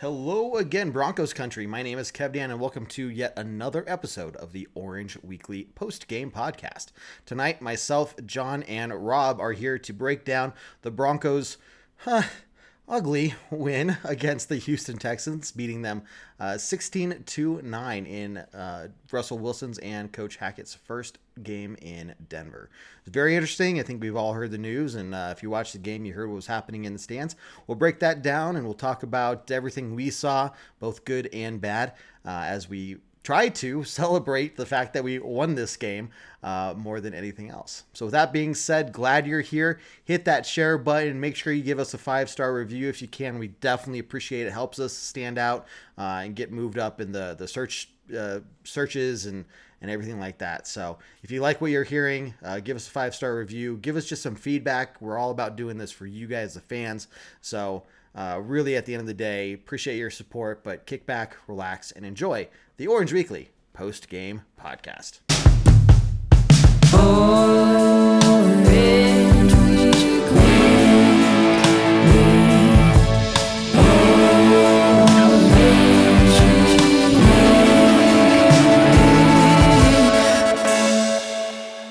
[0.00, 1.66] Hello again, Broncos country.
[1.66, 5.70] My name is Kev Dan, and welcome to yet another episode of the Orange Weekly
[5.74, 6.88] Post Game Podcast.
[7.24, 11.56] Tonight, myself, John, and Rob are here to break down the Broncos'
[11.96, 12.24] huh,
[12.88, 16.02] ugly win against the Houston Texans, beating them
[16.38, 22.70] uh, 16 to 9 in uh, Russell Wilson's and Coach Hackett's first game in Denver.
[23.00, 23.78] It's very interesting.
[23.80, 26.12] I think we've all heard the news, and uh, if you watched the game, you
[26.12, 27.36] heard what was happening in the stands.
[27.66, 31.92] We'll break that down and we'll talk about everything we saw, both good and bad,
[32.24, 36.10] uh, as we try to celebrate the fact that we won this game
[36.44, 37.82] uh, more than anything else.
[37.92, 39.80] So, with that being said, glad you're here.
[40.04, 41.18] Hit that share button.
[41.18, 43.38] Make sure you give us a five star review if you can.
[43.38, 44.46] We definitely appreciate it.
[44.46, 45.66] it helps us stand out
[45.98, 49.44] uh, and get moved up in the the search uh, searches and
[49.82, 50.68] and everything like that.
[50.68, 53.78] So, if you like what you're hearing, uh, give us a five star review.
[53.78, 55.00] Give us just some feedback.
[55.02, 57.08] We're all about doing this for you guys, the fans.
[57.40, 57.82] So.
[58.16, 61.92] Uh, really, at the end of the day, appreciate your support, but kick back, relax,
[61.92, 62.48] and enjoy
[62.78, 65.20] the Orange Weekly post game podcast.
[66.94, 68.66] Orange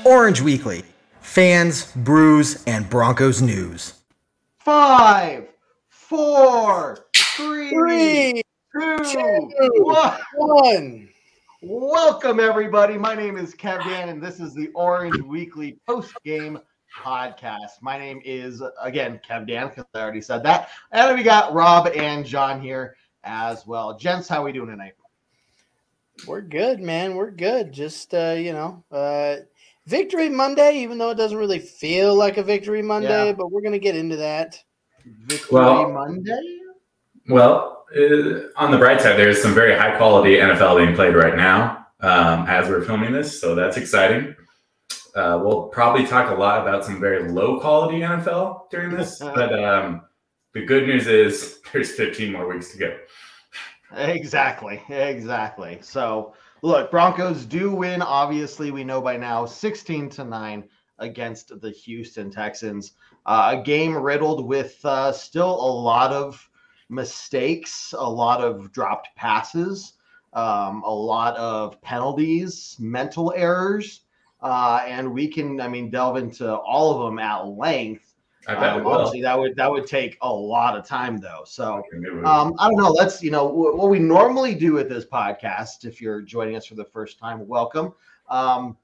[0.02, 0.04] Weekly.
[0.04, 0.84] Orange Weekly.
[1.22, 3.94] Fans, brews, and Broncos news.
[4.60, 5.48] Five,
[6.10, 10.20] four, three, three two, one.
[10.36, 11.10] one.
[11.64, 12.96] Welcome, everybody.
[12.96, 16.60] My name is Kevin, and this is the Orange Weekly Post Game
[16.96, 17.82] Podcast.
[17.82, 20.70] My name is, again, Kev Dan, because I already said that.
[20.92, 23.98] And we got Rob and John here as well.
[23.98, 24.94] Gents, how are we doing tonight?
[26.28, 27.16] We're good, man.
[27.16, 27.72] We're good.
[27.72, 29.38] Just, uh, you know, uh,
[29.88, 33.34] victory Monday, even though it doesn't really feel like a victory Monday, yeah.
[33.34, 34.64] but we're going to get into that.
[35.06, 36.60] Victory well, Monday?
[37.30, 41.36] Well, uh, on the bright side, there's some very high quality NFL being played right
[41.36, 44.36] now um, as we're filming this, so that's exciting.
[45.16, 49.58] Uh, we'll probably talk a lot about some very low quality NFL during this, but
[49.64, 50.02] um,
[50.54, 52.98] the good news is there's 15 more weeks to go.
[53.96, 55.80] Exactly, exactly.
[55.82, 56.34] So,
[56.64, 58.02] look, Broncos do win.
[58.02, 60.68] Obviously, we know by now, 16 to nine
[61.00, 62.94] against the Houston Texans.
[63.26, 66.50] Uh, a game riddled with uh, still a lot of
[66.90, 69.94] mistakes, a lot of dropped passes,
[70.34, 74.02] um, a lot of penalties, mental errors,
[74.42, 78.14] uh, and we can, I mean, delve into all of them at length.
[78.48, 81.42] I bet um, obviously that would that would take a lot of time though.
[81.46, 81.82] So
[82.26, 82.92] um, I don't know.
[82.92, 85.84] Let's you know what we normally do with this podcast.
[85.84, 87.94] If you're joining us for the first time, welcome.
[88.30, 88.78] Um,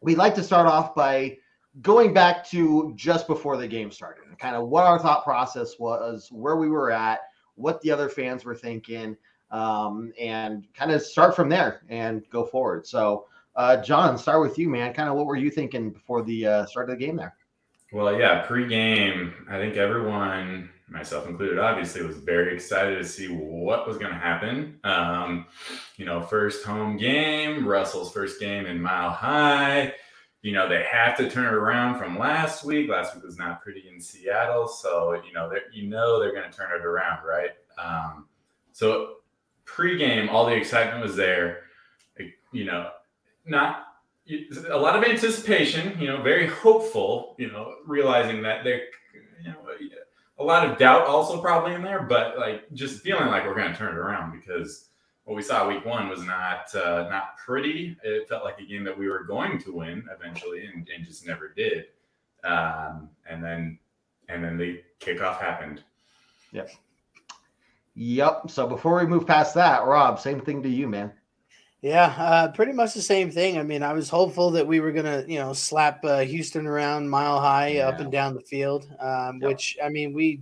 [0.00, 1.38] we like to start off by
[1.82, 6.28] going back to just before the game started, kind of what our thought process was,
[6.30, 7.20] where we were at,
[7.54, 9.16] what the other fans were thinking,
[9.50, 12.86] um, and kind of start from there and go forward.
[12.86, 13.26] So,
[13.56, 14.92] uh, John, start with you, man.
[14.92, 17.34] Kind of what were you thinking before the uh, start of the game there?
[17.92, 23.86] Well, yeah, pre-game, I think everyone, myself included, obviously was very excited to see what
[23.86, 24.78] was going to happen.
[24.84, 25.46] Um,
[25.96, 29.94] you know, first home game, Russell's first game in Mile High.
[30.42, 32.88] You know, they have to turn it around from last week.
[32.88, 36.56] Last week was not pretty in Seattle, so you know, you know they're going to
[36.56, 37.50] turn it around, right?
[37.76, 38.26] Um,
[38.72, 39.16] so
[39.64, 41.64] pre-game, all the excitement was there.
[42.52, 42.90] You know,
[43.44, 43.84] not
[44.70, 46.00] a lot of anticipation.
[46.00, 47.34] You know, very hopeful.
[47.38, 48.82] You know, realizing that they're,
[49.42, 49.58] you know,
[50.38, 53.72] a lot of doubt also probably in there, but like just feeling like we're going
[53.72, 54.88] to turn it around because
[55.24, 57.96] what we saw week one was not uh, not pretty.
[58.02, 61.26] It felt like a game that we were going to win eventually, and, and just
[61.26, 61.86] never did.
[62.44, 63.78] Um, and then
[64.28, 65.82] and then the kickoff happened.
[66.52, 66.70] Yep.
[67.94, 68.50] Yep.
[68.50, 71.12] So before we move past that, Rob, same thing to you, man.
[71.80, 73.56] Yeah, uh, pretty much the same thing.
[73.56, 77.08] I mean, I was hopeful that we were gonna, you know, slap uh, Houston around
[77.08, 77.88] mile high yeah.
[77.88, 78.88] up and down the field.
[78.98, 79.48] Um, yep.
[79.48, 80.40] Which I mean, we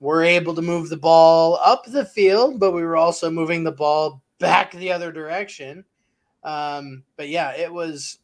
[0.00, 3.72] were able to move the ball up the field, but we were also moving the
[3.72, 5.84] ball back the other direction.
[6.42, 8.20] Um, but yeah, it was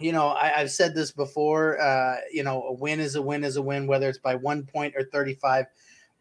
[0.00, 1.80] you know, I, have said this before.
[1.80, 4.64] Uh, you know, a win is a win is a win, whether it's by one
[4.64, 5.66] point or 35.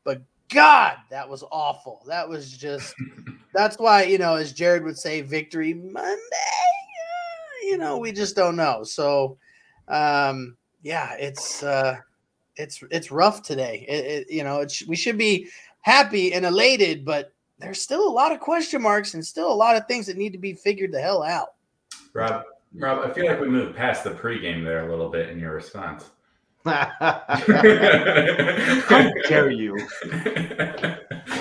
[0.04, 2.04] But God, that was awful.
[2.08, 2.94] That was just,
[3.54, 6.20] that's why, you know, as Jared would say, victory Monday,
[7.64, 8.84] you know, we just don't know.
[8.84, 9.38] So,
[9.88, 11.98] um, yeah, it's, uh,
[12.56, 13.86] it's, it's rough today.
[13.88, 15.50] It, it you know, we should be
[15.82, 19.76] happy and elated, but there's still a lot of question marks and still a lot
[19.76, 21.54] of things that need to be figured the hell out.
[22.14, 22.44] Rob,
[22.76, 25.54] Rob, I feel like we moved past the pregame there a little bit in your
[25.54, 26.10] response.
[26.66, 26.82] How
[29.28, 29.78] dare you?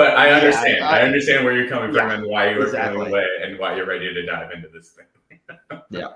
[0.00, 0.82] But I understand.
[0.82, 2.96] I, I, understand where you're coming from yeah, and why you are exactly.
[2.96, 5.38] feeling away and why you're ready to dive into this thing.
[5.90, 6.12] yeah.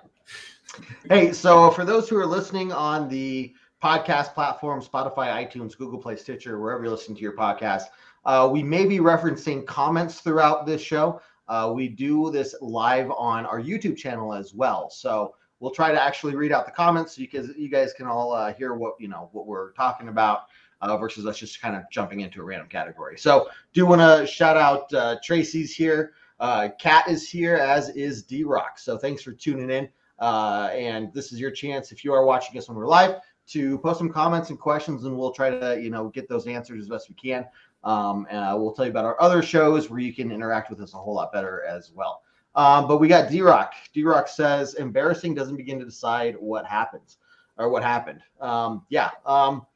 [1.10, 3.52] Hey, so for those who are listening on the
[3.82, 7.82] podcast platform, Spotify, iTunes, Google Play, Stitcher, wherever you're listening to your podcast,
[8.24, 11.20] uh, we may be referencing comments throughout this show.
[11.48, 14.88] Uh, we do this live on our YouTube channel as well.
[14.88, 18.54] So we'll try to actually read out the comments because you guys can all uh,
[18.54, 20.44] hear what you know what we're talking about
[20.80, 23.18] uh, versus us just kind of jumping into a random category.
[23.18, 26.12] So do want to shout out uh, Tracy's here.
[26.40, 28.78] Uh, Kat is here, as is D Rock.
[28.78, 29.88] So thanks for tuning in.
[30.18, 33.78] Uh, and this is your chance if you are watching us when we're live to
[33.78, 36.88] post some comments and questions, and we'll try to you know get those answers as
[36.88, 37.46] best we can.
[37.82, 40.94] Um, and we'll tell you about our other shows where you can interact with us
[40.94, 42.22] a whole lot better as well.
[42.54, 43.74] Um, but we got D Rock.
[43.92, 47.18] D Rock says embarrassing doesn't begin to decide what happens
[47.58, 48.20] or what happened.
[48.40, 49.10] Um, yeah.
[49.26, 49.66] Um,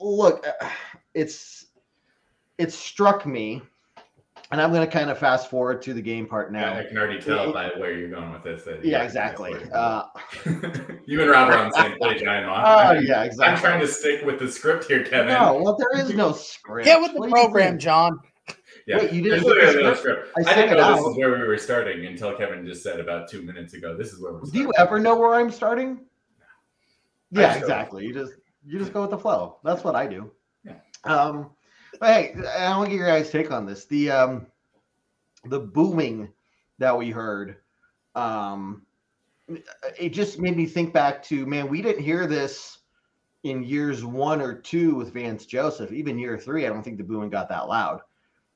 [0.00, 0.68] look, uh,
[1.14, 1.66] it's
[2.58, 3.62] it struck me,
[4.50, 6.72] and I'm going to kind of fast forward to the game part now.
[6.72, 8.64] Yeah, I can already tell by where you're going with this.
[8.64, 9.54] That yeah, exactly.
[9.72, 10.04] Uh,
[11.06, 12.22] you and Rob are on the same page.
[12.26, 12.50] I know.
[12.50, 13.46] Oh uh, yeah, exactly.
[13.46, 15.34] I'm trying to stick with the script here, Kevin.
[15.34, 16.86] No, well, there is no script.
[16.86, 18.20] Get with the what program, John.
[18.86, 20.28] Yeah, Wait, you didn't There's no script.
[20.36, 20.96] I, I didn't know out.
[20.96, 23.96] this is where we were starting until Kevin just said about two minutes ago.
[23.96, 24.40] This is where we're.
[24.40, 24.60] Starting.
[24.60, 26.00] Do you ever know where I'm starting?
[27.30, 28.04] Yeah, exactly.
[28.04, 28.34] You just
[28.66, 29.58] you just go with the flow.
[29.64, 30.30] That's what I do.
[30.64, 30.76] Yeah.
[31.04, 31.50] Um,
[32.00, 33.84] but hey, I want to get your guys' take on this.
[33.86, 34.46] The um,
[35.44, 36.32] the booming
[36.78, 37.56] that we heard,
[38.14, 38.82] um,
[39.98, 42.78] it just made me think back to man, we didn't hear this
[43.42, 45.92] in years one or two with Vance Joseph.
[45.92, 48.00] Even year three, I don't think the booming got that loud.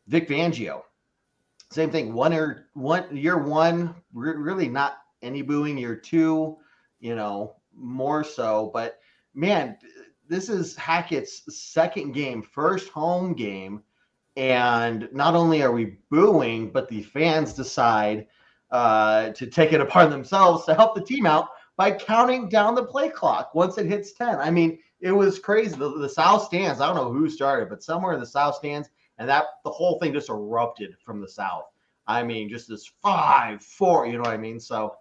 [0.06, 0.82] Vic Fangio,
[1.70, 2.14] same thing.
[2.14, 5.76] One or one year one, really not any booing.
[5.76, 6.56] Year two,
[7.00, 8.70] you know, more so.
[8.72, 8.98] But
[9.34, 9.76] man,
[10.28, 13.82] this is Hackett's second game, first home game,
[14.36, 18.26] and not only are we booing, but the fans decide
[18.70, 22.84] uh, to take it upon themselves to help the team out by counting down the
[22.84, 24.38] play clock once it hits 10.
[24.38, 25.76] I mean, it was crazy.
[25.76, 28.90] The, the South stands, I don't know who started, but somewhere in the South stands,
[29.18, 31.64] and that the whole thing just erupted from the South.
[32.06, 34.60] I mean, just this five, four, you know what I mean?
[34.60, 34.96] So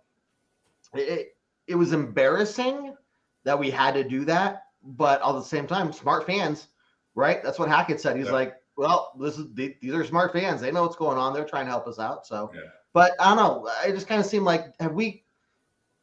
[0.94, 1.36] it,
[1.68, 2.96] it was embarrassing
[3.44, 6.70] that we had to do that but at the same time, smart fans,
[7.16, 7.44] right?
[7.44, 8.16] That's what Hackett said.
[8.16, 8.32] He's yeah.
[8.32, 10.62] like, well, this is these are smart fans.
[10.62, 11.34] They know what's going on.
[11.34, 12.26] They're trying to help us out.
[12.26, 12.62] So, yeah.
[12.94, 13.70] but I don't know.
[13.86, 15.24] It just kind of seemed like have we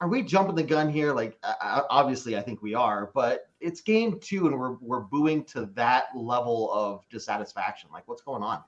[0.00, 1.14] are we jumping the gun here?
[1.14, 5.66] Like, obviously, I think we are, but it's game two, and we're we're booing to
[5.74, 7.88] that level of dissatisfaction.
[7.92, 8.62] Like, what's going on?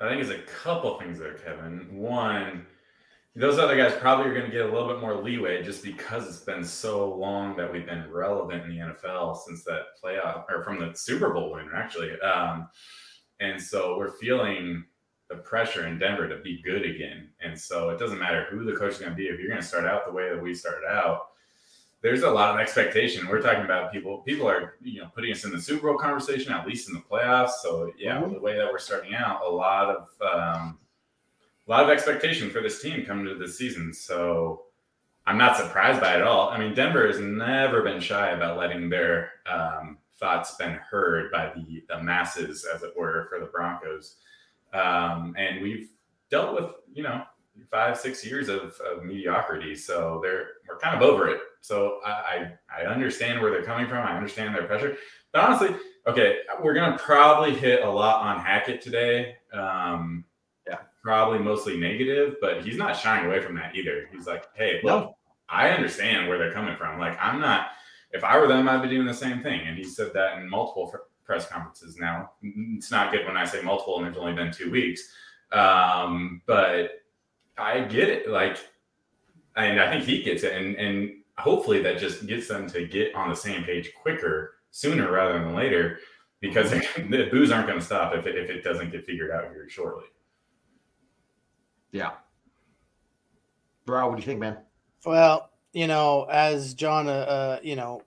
[0.00, 1.88] I think it's a couple things there, Kevin.
[1.90, 2.66] One,
[3.36, 6.26] those other guys probably are going to get a little bit more leeway just because
[6.26, 10.64] it's been so long that we've been relevant in the NFL since that playoff or
[10.64, 12.18] from the Super Bowl win, actually.
[12.20, 12.68] Um,
[13.40, 14.86] and so we're feeling
[15.28, 17.28] the pressure in Denver to be good again.
[17.40, 19.26] And so it doesn't matter who the coach is going to be.
[19.26, 21.26] If you're going to start out the way that we started out,
[22.00, 23.28] there's a lot of expectation.
[23.28, 24.18] We're talking about people.
[24.18, 27.00] People are, you know, putting us in the Super Bowl conversation, at least in the
[27.00, 27.54] playoffs.
[27.62, 28.32] So yeah, mm-hmm.
[28.32, 30.78] the way that we're starting out, a lot of um,
[31.66, 33.92] a lot of expectation for this team coming to this season.
[33.92, 34.62] So
[35.26, 36.50] I'm not surprised by it at all.
[36.50, 41.52] I mean, Denver has never been shy about letting their um, thoughts been heard by
[41.54, 44.16] the, the masses, as it were, for the Broncos.
[44.72, 45.90] Um, and we've
[46.30, 47.22] dealt with, you know,
[47.70, 49.74] five, six years of, of mediocrity.
[49.74, 51.40] So they're we're kind of over it.
[51.60, 54.06] So I, I, I understand where they're coming from.
[54.06, 54.96] I understand their pressure.
[55.32, 55.74] But honestly,
[56.06, 59.36] okay, we're gonna probably hit a lot on Hackett today.
[59.52, 60.24] Um,
[61.06, 64.08] probably mostly negative, but he's not shying away from that either.
[64.12, 65.16] He's like, hey, look, no.
[65.48, 66.98] I understand where they're coming from.
[66.98, 67.68] Like, I'm not,
[68.10, 69.60] if I were them, I'd be doing the same thing.
[69.68, 70.92] And he said that in multiple
[71.24, 72.32] press conferences now.
[72.42, 75.08] It's not good when I say multiple and there's only been two weeks.
[75.52, 76.90] Um, but
[77.56, 78.28] I get it.
[78.28, 78.58] Like,
[79.54, 80.54] and I think he gets it.
[80.54, 85.12] And, and hopefully that just gets them to get on the same page quicker, sooner
[85.12, 86.00] rather than later,
[86.40, 89.52] because the boos aren't going to stop if it, if it doesn't get figured out
[89.52, 90.06] very shortly.
[91.96, 92.10] Yeah.
[93.86, 94.58] Bro, what do you think, man?
[95.06, 98.02] Well, you know, as John, uh, uh, you know,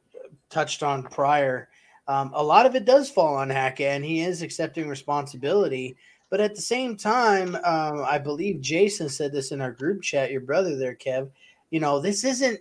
[0.51, 1.69] touched on prior,
[2.07, 5.97] um, a lot of it does fall on Hackett, and he is accepting responsibility.
[6.29, 10.31] But at the same time, um, I believe Jason said this in our group chat.
[10.31, 11.31] Your brother there, Kev.
[11.71, 12.59] You know, this isn't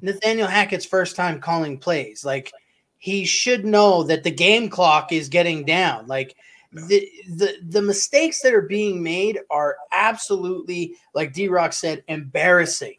[0.00, 2.24] Nathaniel Hackett's first time calling plays.
[2.24, 2.52] Like
[2.98, 6.08] he should know that the game clock is getting down.
[6.08, 6.34] Like
[6.72, 12.94] the the the mistakes that are being made are absolutely like D Rock said embarrassing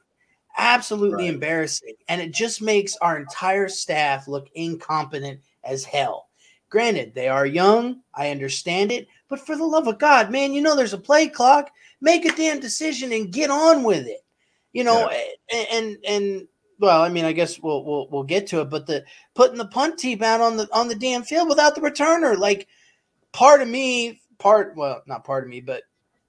[0.58, 1.34] absolutely right.
[1.34, 6.28] embarrassing and it just makes our entire staff look incompetent as hell
[6.72, 8.00] Granted, they are young.
[8.16, 9.10] I understand it.
[9.28, 11.70] But for the love of God, man, you know there's a play clock.
[12.00, 14.24] Make a damn decision and get on with it.
[14.72, 15.20] You know, yeah.
[15.54, 16.48] and, and and
[16.80, 19.04] well, I mean, I guess we'll we'll we'll get to it, but the
[19.36, 22.70] putting the punt team out on the on the damn field without the returner, like
[23.32, 25.84] part of me, part well, not part of me, but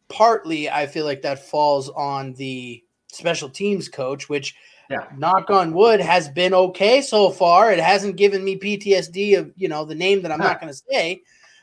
[0.09, 4.54] partly I feel like that falls on the special teams coach, which
[4.90, 5.06] yeah.
[5.16, 7.73] knock on wood has been okay so far.
[7.73, 10.82] It hasn't given me PTSD of you know the name that I'm not going to
[10.90, 11.23] say,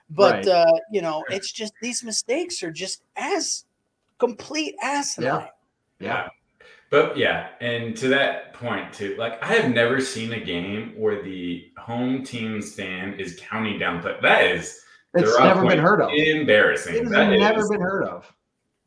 [0.10, 0.48] but right.
[0.48, 3.66] uh, you know it's just these mistakes are just as
[4.18, 5.48] complete asinine.
[6.00, 6.08] Yeah.
[6.08, 6.28] yeah.
[6.92, 11.22] But yeah, and to that point too, like I have never seen a game where
[11.22, 14.02] the home team's fan is counting down.
[14.02, 14.82] But that is
[15.14, 16.12] it's never been heard of.
[16.14, 16.96] Embarrassing.
[16.96, 18.32] It has that never been heard of.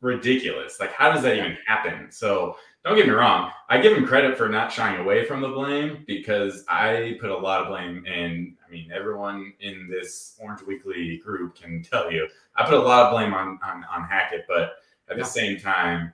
[0.01, 0.79] Ridiculous.
[0.79, 2.11] Like how does that even happen?
[2.11, 3.51] So don't get me wrong.
[3.69, 7.37] I give him credit for not shying away from the blame because I put a
[7.37, 12.27] lot of blame and I mean everyone in this Orange Weekly group can tell you
[12.55, 14.73] I put a lot of blame on on, on Hackett, but
[15.09, 16.13] at the same time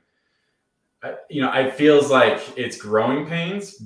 [1.29, 3.83] you know, it feels like it's growing pains,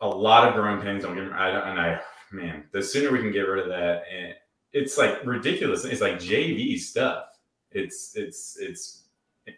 [0.00, 1.04] a lot of growing pains.
[1.04, 2.00] Don't get me, I don't, and I,
[2.32, 4.34] man, the sooner we can get rid of that, and
[4.74, 5.84] it's like ridiculous.
[5.84, 7.26] It's like JV stuff.
[7.70, 9.04] It's it's it's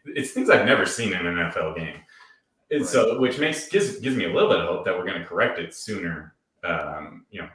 [0.04, 1.96] it's things I've never seen in an NFL game.
[2.70, 2.88] And right.
[2.88, 5.26] so, which makes gives gives me a little bit of hope that we're going to
[5.26, 6.34] correct it sooner.
[6.64, 7.48] Um, you know,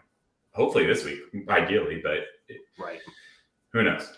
[0.53, 2.99] hopefully this week, ideally, but it, right.
[3.73, 4.11] Who knows?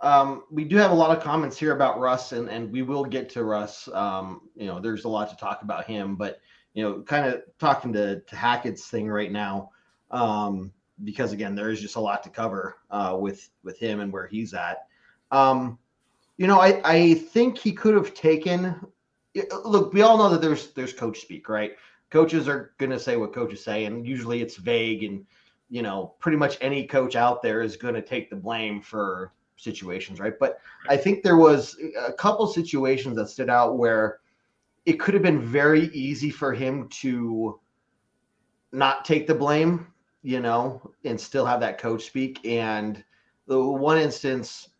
[0.00, 3.04] Um, we do have a lot of comments here about Russ, and, and we will
[3.04, 3.88] get to Russ.
[3.92, 6.40] Um, you know, there's a lot to talk about him, but
[6.74, 9.70] you know, kind of talking to, to Hackett's thing right now,
[10.10, 10.72] um,
[11.04, 14.26] because again, there is just a lot to cover uh, with with him and where
[14.26, 14.86] he's at.
[15.30, 15.78] Um,
[16.36, 18.80] you know, I I think he could have taken.
[19.64, 21.72] Look, we all know that there's there's coach speak, right?
[22.10, 25.26] Coaches are to say what coaches say, and usually it's vague and
[25.68, 30.20] you know, pretty much any coach out there is to take the blame for situations,
[30.20, 30.38] right?
[30.38, 34.20] But I think there was a couple situations that stood out where
[34.84, 37.58] it could have been very easy for him to
[38.72, 39.88] not take the blame,
[40.26, 42.44] you know, and still have that coach speak.
[42.44, 43.04] And
[43.46, 44.70] the one instance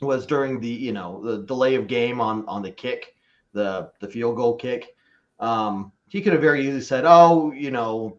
[0.00, 3.14] was during the, you know, the delay of game on on the kick,
[3.52, 4.96] the the field goal kick.
[5.38, 8.18] Um, he could have very easily said, "Oh, you know,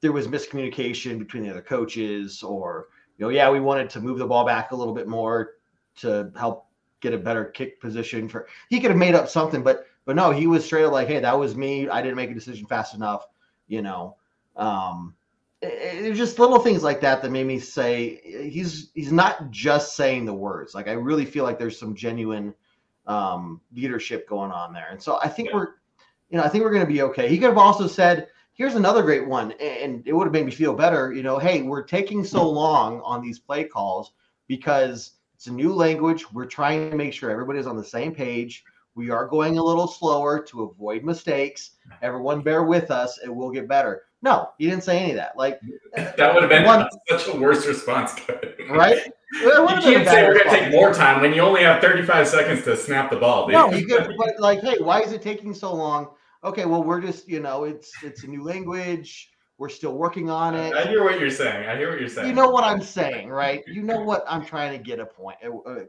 [0.00, 2.86] there was miscommunication between the other coaches," or
[3.18, 5.54] you know, yeah, we wanted to move the ball back a little bit more
[5.96, 6.66] to help
[7.00, 10.30] get a better kick position for he could have made up something, but but no,
[10.30, 11.88] he was straight up like, hey, that was me.
[11.88, 13.26] I didn't make a decision fast enough,
[13.66, 14.16] you know.
[14.56, 15.16] Um
[15.62, 19.96] it, it just little things like that that made me say he's he's not just
[19.96, 20.74] saying the words.
[20.74, 22.54] Like I really feel like there's some genuine
[23.06, 24.88] um leadership going on there.
[24.90, 25.56] And so I think yeah.
[25.56, 25.68] we're
[26.30, 27.28] you know, I think we're gonna be okay.
[27.28, 30.52] He could have also said, Here's another great one, and it would have made me
[30.52, 31.12] feel better.
[31.12, 34.12] You know, hey, we're taking so long on these play calls
[34.48, 36.30] because it's a new language.
[36.30, 38.62] We're trying to make sure everybody's on the same page.
[38.94, 41.70] We are going a little slower to avoid mistakes.
[42.02, 44.02] Everyone bear with us and we'll get better.
[44.22, 45.36] No, he didn't say any of that.
[45.36, 45.60] Like
[45.94, 48.14] that would have been one, such a worse response.
[48.68, 49.12] right?
[49.42, 52.64] you can't say we're going to take more time when you only have 35 seconds
[52.64, 53.46] to snap the ball.
[53.46, 53.54] Dude.
[53.54, 56.08] No, you could, but like, hey, why is it taking so long?
[56.44, 59.30] okay, well, we're just, you know, it's it's a new language.
[59.58, 60.74] We're still working on it.
[60.74, 61.68] I hear what you're saying.
[61.68, 62.28] I hear what you're saying.
[62.28, 63.62] You know what I'm saying, right?
[63.66, 65.36] You know what I'm trying to get a point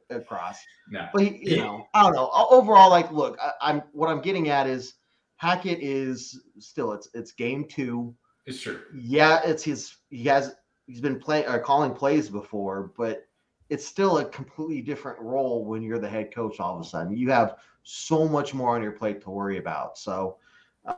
[0.10, 0.60] across.
[0.90, 2.30] No, but he, you know, I don't know.
[2.34, 4.96] Overall, like, look, I, am what I'm getting at is
[5.38, 8.14] Hackett is still it's it's game two.
[8.46, 8.82] It's true.
[8.94, 9.96] Yeah, it's his.
[10.10, 10.56] He has
[10.88, 13.28] he's been playing or calling plays before, but
[13.70, 16.60] it's still a completely different role when you're the head coach.
[16.60, 19.98] All of a sudden, you have so much more on your plate to worry about.
[19.98, 20.38] So,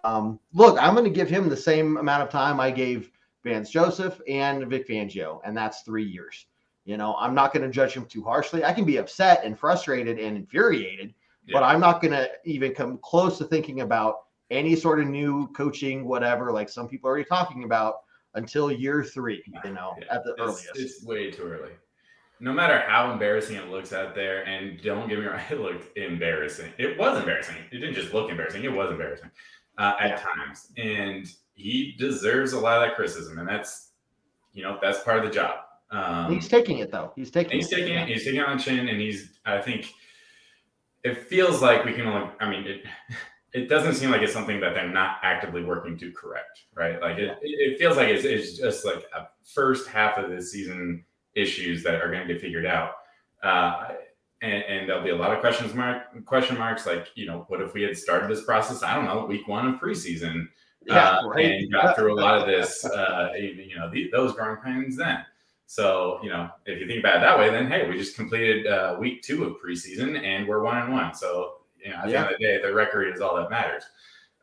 [0.03, 3.12] um, look, I'm going to give him the same amount of time I gave
[3.43, 6.45] Vance Joseph and Vic Fangio, and that's three years.
[6.85, 8.63] You know, I'm not going to judge him too harshly.
[8.63, 11.13] I can be upset and frustrated and infuriated,
[11.45, 11.53] yeah.
[11.53, 15.47] but I'm not going to even come close to thinking about any sort of new
[15.53, 17.95] coaching, whatever, like some people are already talking about
[18.35, 20.15] until year three, you know, yeah.
[20.15, 20.69] at the it's, earliest.
[20.75, 21.71] It's way too early
[22.43, 25.97] no matter how embarrassing it looks out there, and don't get me wrong, it looked
[25.97, 26.71] embarrassing.
[26.77, 27.55] It was embarrassing.
[27.71, 29.31] It didn't just look embarrassing; it was embarrassing
[29.77, 30.15] uh, at yeah.
[30.17, 33.91] times, and he deserves a lot of that criticism, and that's
[34.51, 35.55] you know that's part of the job.
[35.91, 37.13] Um, he's taking it though.
[37.15, 37.57] He's taking.
[37.57, 37.77] He's it.
[37.77, 38.07] taking it.
[38.09, 39.39] He's taking it on the chin, and he's.
[39.45, 39.93] I think
[41.03, 42.29] it feels like we can only.
[42.41, 42.83] I mean, it.
[43.53, 47.00] It doesn't seem like it's something that they're not actively working to correct, right?
[47.01, 47.38] Like it.
[47.41, 51.05] It feels like it's, it's just like a first half of the season
[51.36, 52.93] issues that are going to get figured out.
[53.43, 53.89] Uh,
[54.41, 57.62] and, and, there'll be a lot of questions mark question marks like you know what
[57.62, 60.48] if we had started this process i don't know week one of preseason
[60.86, 61.45] yeah, uh, right.
[61.45, 65.24] and got through a lot of this uh, you know the, those growing pains then
[65.65, 68.67] So, you know, if you think about it that way, then hey, we just completed
[68.67, 71.15] uh, week two of preseason and we're one and one.
[71.15, 73.83] So, you know, at the end of the day, the record is all that matters.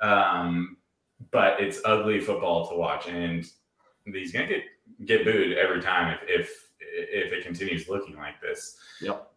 [0.00, 0.76] Um,
[1.30, 3.46] but it's ugly football to watch, and
[4.06, 4.62] he's gonna get
[5.04, 8.78] get booed every time if if if it continues looking like this.
[9.00, 9.30] Yep.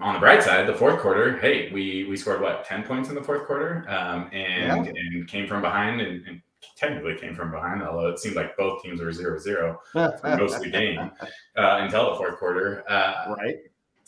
[0.00, 3.16] On the bright side, the fourth quarter, hey, we we scored what ten points in
[3.16, 4.92] the fourth quarter, um, and Yeah.
[4.94, 6.40] and came from behind, and, and
[6.76, 10.62] technically came from behind, although it seemed like both teams were zero zero most of
[10.62, 11.10] the game uh,
[11.80, 12.84] until the fourth quarter.
[12.88, 13.56] Uh, right.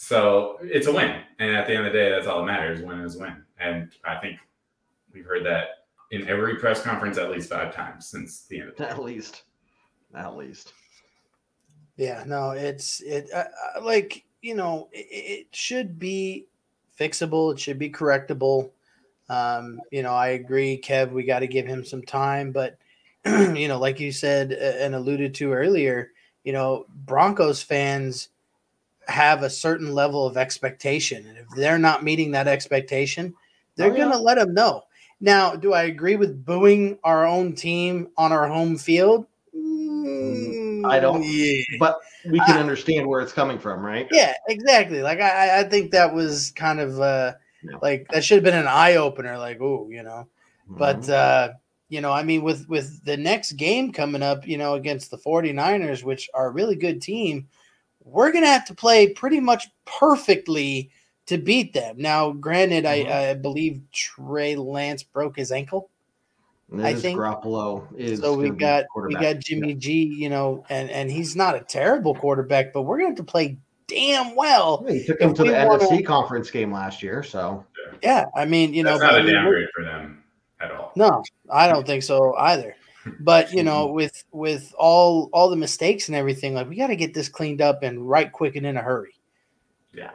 [0.03, 2.81] So it's a win, and at the end of the day, that's all that matters.
[2.81, 4.39] Win is win, and I think
[5.13, 8.77] we've heard that in every press conference at least five times since the end of
[8.77, 9.43] the At least.
[10.15, 10.73] At least.
[11.99, 13.45] Yeah, no, it's it uh,
[13.77, 16.47] uh, like you know it, it should be
[16.99, 17.53] fixable.
[17.53, 18.71] It should be correctable.
[19.29, 21.13] Um, you know, I agree, Kev.
[21.13, 22.79] We got to give him some time, but
[23.27, 28.31] you know, like you said uh, and alluded to earlier, you know, Broncos fans
[29.11, 33.35] have a certain level of expectation, and if they're not meeting that expectation,
[33.77, 34.05] they're Oh, yeah.
[34.05, 34.83] gonna let them know.
[35.21, 39.27] Now, do I agree with booing our own team on our home field?
[39.55, 41.23] I don't.
[41.23, 41.63] Yeah.
[41.79, 44.09] But we can understand where it's coming from, right?
[44.11, 45.03] Yeah, exactly.
[45.03, 47.35] Like I, I think that was kind of uh,
[47.83, 49.39] like that should have been an eye opener.
[49.39, 50.29] Like, oh, you know.
[50.69, 51.11] But Mhm.
[51.11, 51.49] uh,
[51.89, 55.19] you know, I mean, with with the next game coming up, you know, against the
[55.19, 57.49] 49ers, which are a really good team,
[58.05, 60.91] we're gonna have to play pretty much perfectly
[61.27, 61.97] to beat them.
[61.99, 63.09] Now, granted, Mhm.
[63.11, 65.91] I, I believe Trey Lance broke his ankle.
[66.73, 70.91] And I think- Garoppolo is so we got we got Jimmy G, you know, and
[70.91, 74.85] and he's not a terrible quarterback, but we're gonna have to play damn well.
[74.87, 77.65] Yeah, he took him to the we wanna- NFC conference game last year, so
[78.03, 80.23] Yeah, I mean, you know, That's but not I a downgrade for them
[80.61, 80.93] at all.
[80.95, 82.77] No, I don't think so either.
[83.21, 86.97] But you know, with with all all the mistakes and everything, like we got to
[86.97, 89.15] get this cleaned up and right quick and in a hurry.
[89.95, 90.11] Yeah.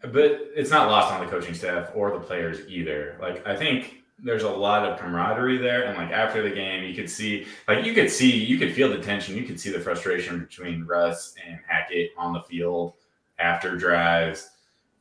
[0.00, 3.16] But it's not lost on the coaching staff or the players either.
[3.20, 5.84] Like I think there's a lot of camaraderie there.
[5.84, 8.88] And like after the game, you could see like you could see you could feel
[8.88, 9.36] the tension.
[9.36, 12.94] You could see the frustration between Russ and Hackett on the field
[13.38, 14.50] after drives.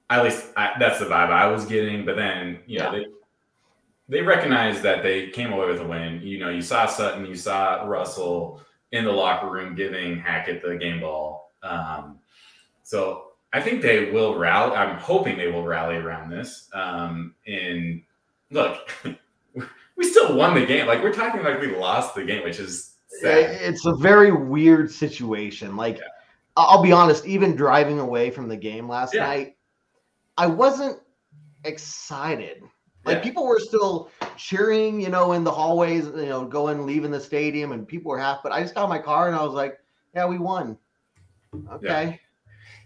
[0.09, 2.05] At least I, that's the vibe I was getting.
[2.05, 3.05] But then, you know, they
[4.11, 6.21] they recognized that they came away with a win.
[6.21, 10.75] You know, you saw Sutton, you saw Russell in the locker room giving Hackett the
[10.75, 11.53] game ball.
[11.63, 12.19] Um,
[12.83, 14.75] so I think they will rally.
[14.75, 16.67] I'm hoping they will rally around this.
[16.73, 18.01] Um, and
[18.49, 18.89] look,
[19.95, 20.87] we still won the game.
[20.87, 23.61] Like we're talking like we lost the game, which is sad.
[23.61, 25.77] it's a very weird situation.
[25.77, 26.03] Like Yeah.
[26.57, 29.25] I'll be honest, even driving away from the game last Yeah.
[29.25, 29.55] night,
[30.37, 30.99] I wasn't
[31.63, 32.61] excited.
[33.05, 33.23] Like Yeah.
[33.23, 37.71] people were still cheering, you know, in the hallways, you know, going leaving the stadium,
[37.71, 38.43] and people were half.
[38.43, 39.79] But I just got in my car and I was like,
[40.13, 40.77] "Yeah, we won."
[41.73, 42.19] Okay.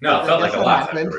[0.02, 1.14] No, it felt like a happened.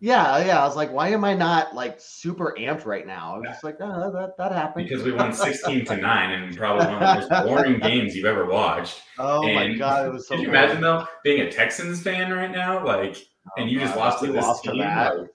[0.00, 0.60] Yeah, yeah.
[0.62, 3.64] I was like, "Why am I not like super amped right now?" I was just
[3.64, 7.20] like, "Oh, that that happened." because we won 16 to 9 and probably one of
[7.22, 9.00] the most boring games you've ever watched.
[9.18, 10.34] oh my god, it was so.
[10.34, 10.62] Can you boring.
[10.64, 12.84] imagine though being a Texans fan right now?
[12.84, 13.16] Like,
[13.56, 14.80] and oh you Oh, just God, lost to this lost to team?
[14.80, 15.18] that.
[15.18, 15.28] Like,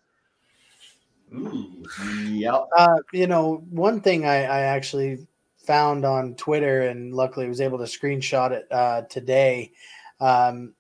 [1.34, 1.84] ooh.
[2.28, 2.68] Yep.
[2.78, 7.78] Uh, you know, one thing I, I actually found on Twitter, and luckily was able
[7.78, 9.72] to screenshot it uh, today.
[10.20, 10.74] Um,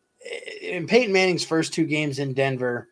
[0.61, 2.89] in Peyton Manning's first two games in Denver,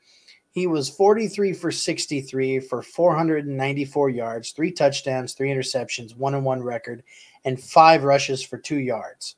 [0.52, 6.63] he was 43 for 63 for 494 yards, three touchdowns, three interceptions, one and one
[6.63, 7.04] record,
[7.46, 9.36] and five rushes for two yards.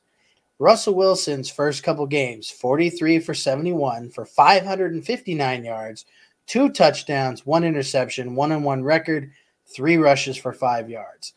[0.58, 6.04] Russell Wilson's first couple games, 43 for 71 for 559 yards,
[6.50, 9.30] two touchdowns, one interception, one on one record,
[9.72, 11.34] three rushes for five yards.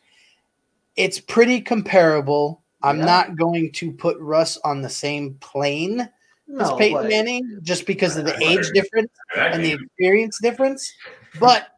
[0.96, 2.62] It's pretty comparable.
[2.82, 3.04] I'm Yeah.
[3.04, 6.00] not going to put Russ on the same plane
[6.60, 10.92] as Peyton but- Manning just because of the age difference and the experience difference,
[11.38, 11.68] but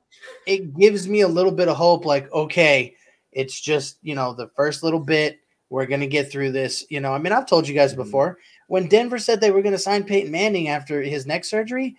[0.46, 2.94] it gives me a little bit of hope like, okay,
[3.32, 5.40] it's just, you know, the first little bit.
[5.68, 6.86] We're going to get through this.
[6.88, 7.96] You know, I mean, I've told you guys Mhm.
[7.96, 11.96] before when Denver said they were going to sign Peyton Manning after his neck surgery,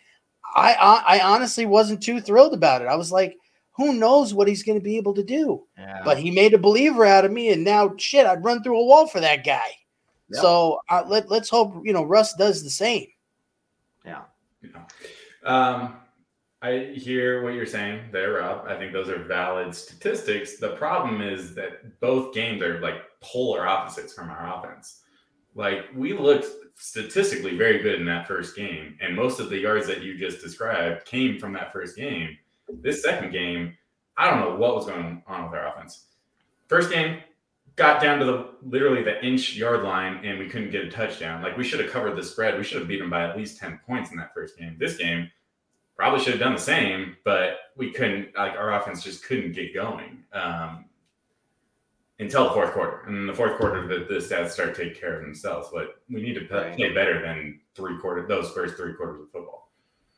[0.58, 2.88] I, I, I honestly wasn't too thrilled about it.
[2.88, 3.38] I was like,
[3.74, 5.64] who knows what he's going to be able to do?
[5.78, 6.02] Yeah.
[6.04, 8.86] But he made a believer out of me, and now shit, I'd run through a
[8.86, 9.70] wall for that guy.
[10.30, 10.42] Yep.
[10.42, 13.08] So uh, let let's hope you know Russ does the same.
[14.04, 14.24] yeah.
[14.64, 15.50] know.
[15.50, 15.94] Um,
[16.62, 18.66] I hear what you're saying there, Rob.
[18.68, 20.58] I think those are valid statistics.
[20.58, 25.04] The problem is that both games are like polar opposites from our offense.
[25.58, 29.88] Like we looked statistically very good in that first game, and most of the yards
[29.88, 32.38] that you just described came from that first game.
[32.82, 33.76] This second game,
[34.18, 36.06] I don't know what was going on with our offense.
[36.68, 37.22] First game,
[37.76, 41.42] got down to the literally the inch yard line and we couldn't get a touchdown.
[41.42, 42.58] Like we should have covered the spread.
[42.58, 44.76] We should have beat them by at least 10 points in that first game.
[44.80, 45.32] This game
[45.96, 49.74] probably should have done the same, but we couldn't like our offense just couldn't get
[49.74, 50.24] going.
[50.34, 50.86] Um,
[52.20, 53.04] until the fourth quarter.
[53.08, 55.70] And in the fourth quarter, the, the stats start to take care of themselves.
[55.72, 59.32] But we need to play, play better than three quarter those first three quarters of
[59.32, 59.72] football.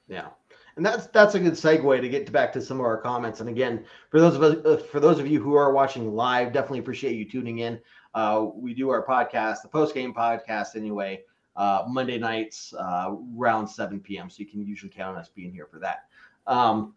[0.08, 0.28] Yeah.
[0.76, 3.42] And that's that's a good segue to get back to some of our comments.
[3.42, 6.54] And again, for those of us, uh, for those of you who are watching live,
[6.54, 7.80] definitely appreciate you tuning in.
[8.14, 11.22] Uh, we do our podcast, the post game podcast, anyway,
[11.58, 14.30] uh, Monday nights uh, around 7 p.m.
[14.30, 16.06] So you can usually count on us being here for that.
[16.48, 16.94] Um,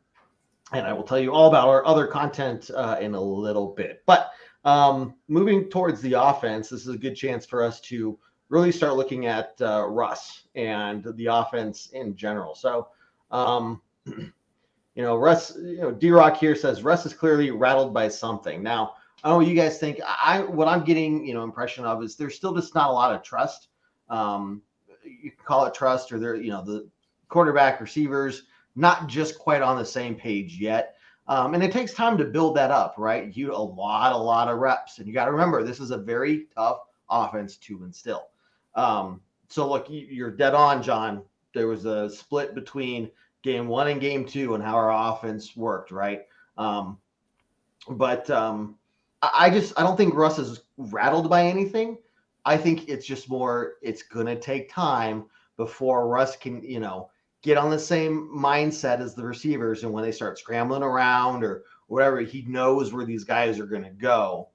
[0.72, 4.02] and I will tell you all about our other content uh, in a little bit.
[4.06, 4.30] But
[4.64, 8.94] um, moving towards the offense, this is a good chance for us to really start
[8.94, 12.54] looking at uh, Russ and the offense in general.
[12.54, 12.88] So.
[13.30, 13.80] Um,
[14.94, 18.62] you know, Russ, you know, D Rock here says Russ is clearly rattled by something.
[18.62, 18.94] Now,
[19.24, 20.00] I don't know what you guys think.
[20.06, 23.14] I what I'm getting, you know, impression of is there's still just not a lot
[23.14, 23.68] of trust.
[24.08, 24.62] Um,
[25.04, 26.88] you can call it trust, or there, you know, the
[27.28, 28.42] quarterback receivers
[28.74, 30.96] not just quite on the same page yet.
[31.28, 33.34] Um, and it takes time to build that up, right?
[33.36, 35.98] You a lot, a lot of reps, and you got to remember this is a
[35.98, 38.28] very tough offense to instill.
[38.74, 41.22] Um, so look, you're dead on, John.
[41.54, 43.10] There was a split between
[43.42, 46.22] game one and game two and how our offense worked, right?
[46.56, 46.98] Um,
[47.88, 48.76] but um,
[49.22, 51.98] I just I don't think Russ is rattled by anything.
[52.44, 57.10] I think it's just more it's gonna take time before Russ can, you know,
[57.42, 59.82] get on the same mindset as the receivers.
[59.82, 63.90] And when they start scrambling around or whatever, he knows where these guys are gonna
[63.90, 64.48] go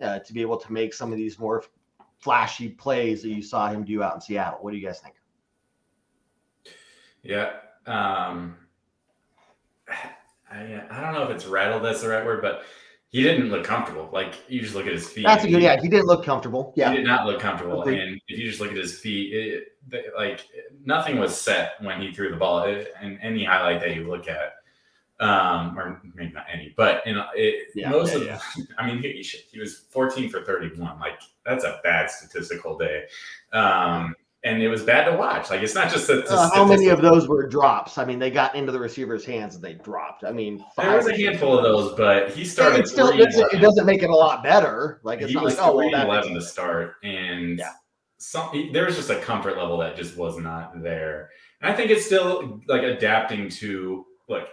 [0.00, 1.64] uh, to be able to make some of these more
[2.18, 4.58] flashy plays that you saw him do out in Seattle.
[4.60, 5.14] What do you guys think?
[7.22, 7.52] Yeah,
[7.86, 8.56] um,
[10.50, 12.64] I, I don't know if it's rattled that's the right word, but
[13.12, 14.08] he didn't look comfortable.
[14.10, 15.24] Like you just look at his feet.
[15.24, 15.62] That's a good.
[15.62, 16.72] Yeah, he didn't look comfortable.
[16.76, 17.82] Yeah, he did not look comfortable.
[17.82, 20.48] And if you just look at his feet, it, like
[20.84, 22.64] nothing was set when he threw the ball.
[22.64, 24.54] It, and any highlight that you look at,
[25.20, 28.40] um, or maybe not any, but in it, yeah, most yeah, of, yeah.
[28.78, 30.98] I mean, he, he was 14 for 31.
[30.98, 33.04] Like that's a bad statistical day.
[33.52, 34.14] Um,
[34.44, 35.50] and it was bad to watch.
[35.50, 36.26] Like it's not just that.
[36.26, 37.98] Uh, how many of those were drops?
[37.98, 40.24] I mean, they got into the receiver's hands and they dropped.
[40.24, 42.80] I mean, there was a handful of those, but he started.
[42.80, 45.00] It still doesn't, it doesn't make it a lot better.
[45.04, 47.72] Like it's he not was like oh, well, eleven to start, and yeah.
[48.18, 51.30] some there was just a comfort level that just was not there.
[51.60, 54.48] And I think it's still like adapting to like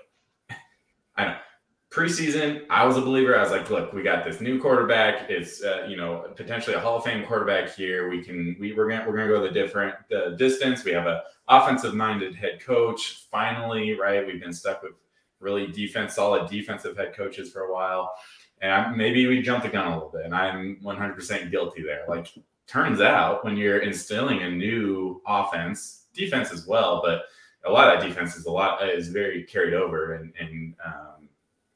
[1.91, 3.37] preseason, I was a believer.
[3.37, 5.29] I was like, look, we got this new quarterback.
[5.29, 8.09] It's uh, you know potentially a Hall of Fame quarterback here.
[8.09, 10.83] We can we we're gonna we're gonna go the different the distance.
[10.83, 13.27] We have a offensive minded head coach.
[13.31, 14.25] Finally, right?
[14.25, 14.93] We've been stuck with
[15.39, 18.13] really defense solid defensive head coaches for a while,
[18.61, 20.25] and maybe we jumped the gun a little bit.
[20.25, 22.05] And I'm 100% guilty there.
[22.07, 22.27] Like
[22.67, 27.23] turns out when you're instilling a new offense, defense as well, but
[27.65, 31.18] a lot of defense is a lot is very carried over and and um,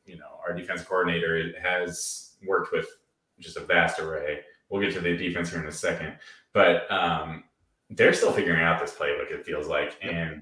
[0.05, 2.87] you know, our defense coordinator has worked with
[3.39, 4.41] just a vast array.
[4.69, 6.17] We'll get to the defense here in a second,
[6.53, 7.43] but um,
[7.89, 9.31] they're still figuring out this playbook.
[9.31, 10.41] It feels like, and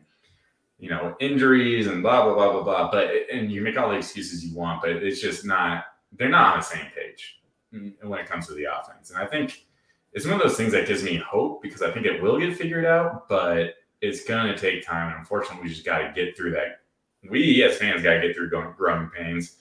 [0.78, 2.91] you know, injuries and blah blah blah blah blah.
[2.91, 5.86] But and you make all the excuses you want, but it's just not.
[6.13, 9.65] They're not on the same page when it comes to the offense, and I think
[10.13, 12.58] it's one of those things that gives me hope because I think it will get
[12.58, 15.10] figured out, but it's going to take time.
[15.10, 16.81] And unfortunately, we just got to get through that
[17.30, 19.58] we as fans got to get through growing pains.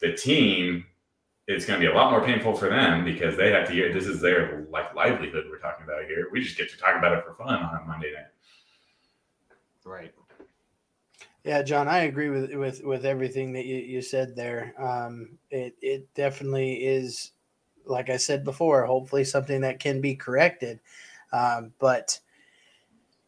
[0.00, 0.84] The team,
[1.46, 3.92] it's going to be a lot more painful for them because they have to get
[3.92, 6.28] this is their like livelihood we're talking about here.
[6.32, 8.26] We just get to talk about it for fun on a Monday night.
[9.84, 10.14] Right.
[11.44, 14.74] Yeah, John, I agree with with with everything that you, you said there.
[14.78, 17.32] Um, it it definitely is,
[17.86, 20.80] like I said before, hopefully something that can be corrected.
[21.32, 22.20] Um, but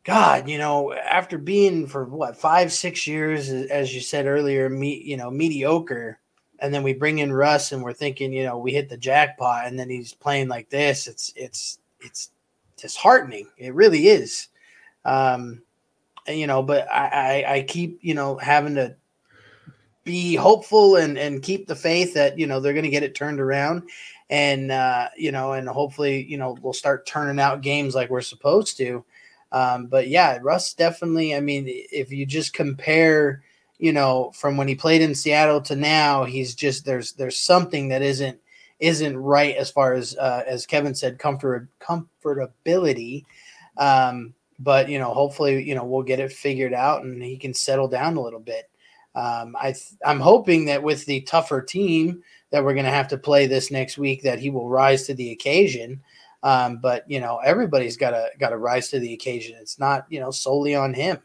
[0.04, 5.00] God, you know, after being for what five, six years, as you said earlier, me,
[5.04, 6.18] you know, mediocre,
[6.58, 9.66] and then we bring in Russ, and we're thinking, you know, we hit the jackpot,
[9.66, 11.06] and then he's playing like this.
[11.06, 12.30] It's it's it's
[12.76, 13.48] disheartening.
[13.56, 14.48] It really is.
[15.04, 15.62] Um,
[16.26, 18.96] and, you know, but I, I I keep you know having to
[20.04, 23.14] be hopeful and and keep the faith that you know they're going to get it
[23.14, 23.84] turned around
[24.30, 28.20] and uh, you know and hopefully you know we'll start turning out games like we're
[28.20, 29.04] supposed to
[29.52, 31.34] um, but yeah, Russ definitely.
[31.34, 33.42] I mean, if you just compare,
[33.78, 37.88] you know, from when he played in Seattle to now, he's just there's there's something
[37.88, 38.38] that isn't
[38.80, 43.24] isn't right as far as uh, as Kevin said, comfort comfortability.
[43.76, 47.52] Um, but you know, hopefully, you know, we'll get it figured out and he can
[47.52, 48.70] settle down a little bit.
[49.14, 53.08] Um, I th- I'm hoping that with the tougher team that we're going to have
[53.08, 56.00] to play this next week that he will rise to the occasion.
[56.42, 59.56] Um, but you know, everybody's got to got to rise to the occasion.
[59.60, 61.18] It's not you know solely on him.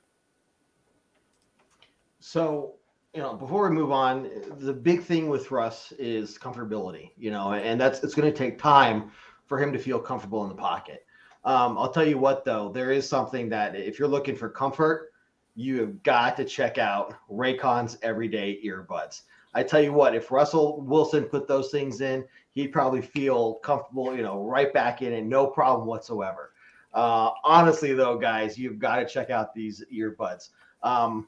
[2.19, 2.75] So
[3.13, 7.11] you know, before we move on, the big thing with Russ is comfortability.
[7.17, 9.11] You know, and that's it's going to take time
[9.45, 11.05] for him to feel comfortable in the pocket.
[11.45, 15.13] Um, I'll tell you what, though, there is something that if you're looking for comfort,
[15.55, 19.21] you have got to check out Raycon's everyday earbuds.
[19.53, 22.25] I tell you what, if Russell Wilson put those things in,
[22.57, 26.53] he'd probably feel comfortable, you know, right back in it, no problem whatsoever.
[26.91, 30.49] Uh, honestly, though, guys, you've got to check out these earbuds.
[30.81, 31.27] Um,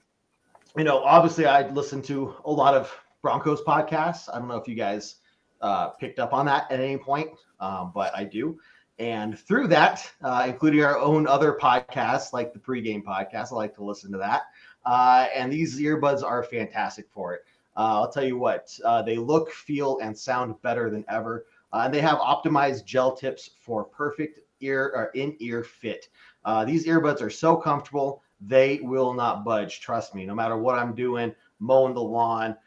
[0.75, 4.27] you know, obviously, I listen to a lot of Broncos podcasts.
[4.33, 5.17] I don't know if you guys
[5.61, 8.59] uh, picked up on that at any point, um, but I do.
[8.97, 13.75] And through that, uh, including our own other podcasts like the pregame podcast, I like
[13.75, 14.45] to listen to that.
[14.83, 17.41] Uh, and these earbuds are fantastic for it.
[17.79, 21.45] Uh, I'll tell you what, uh, they look, feel, and sound better than ever.
[21.71, 26.09] Uh, and they have optimized gel tips for perfect ear or in ear fit.
[26.43, 29.79] Uh, these earbuds are so comfortable, they will not budge.
[29.79, 32.57] Trust me, no matter what I'm doing, mowing the lawn,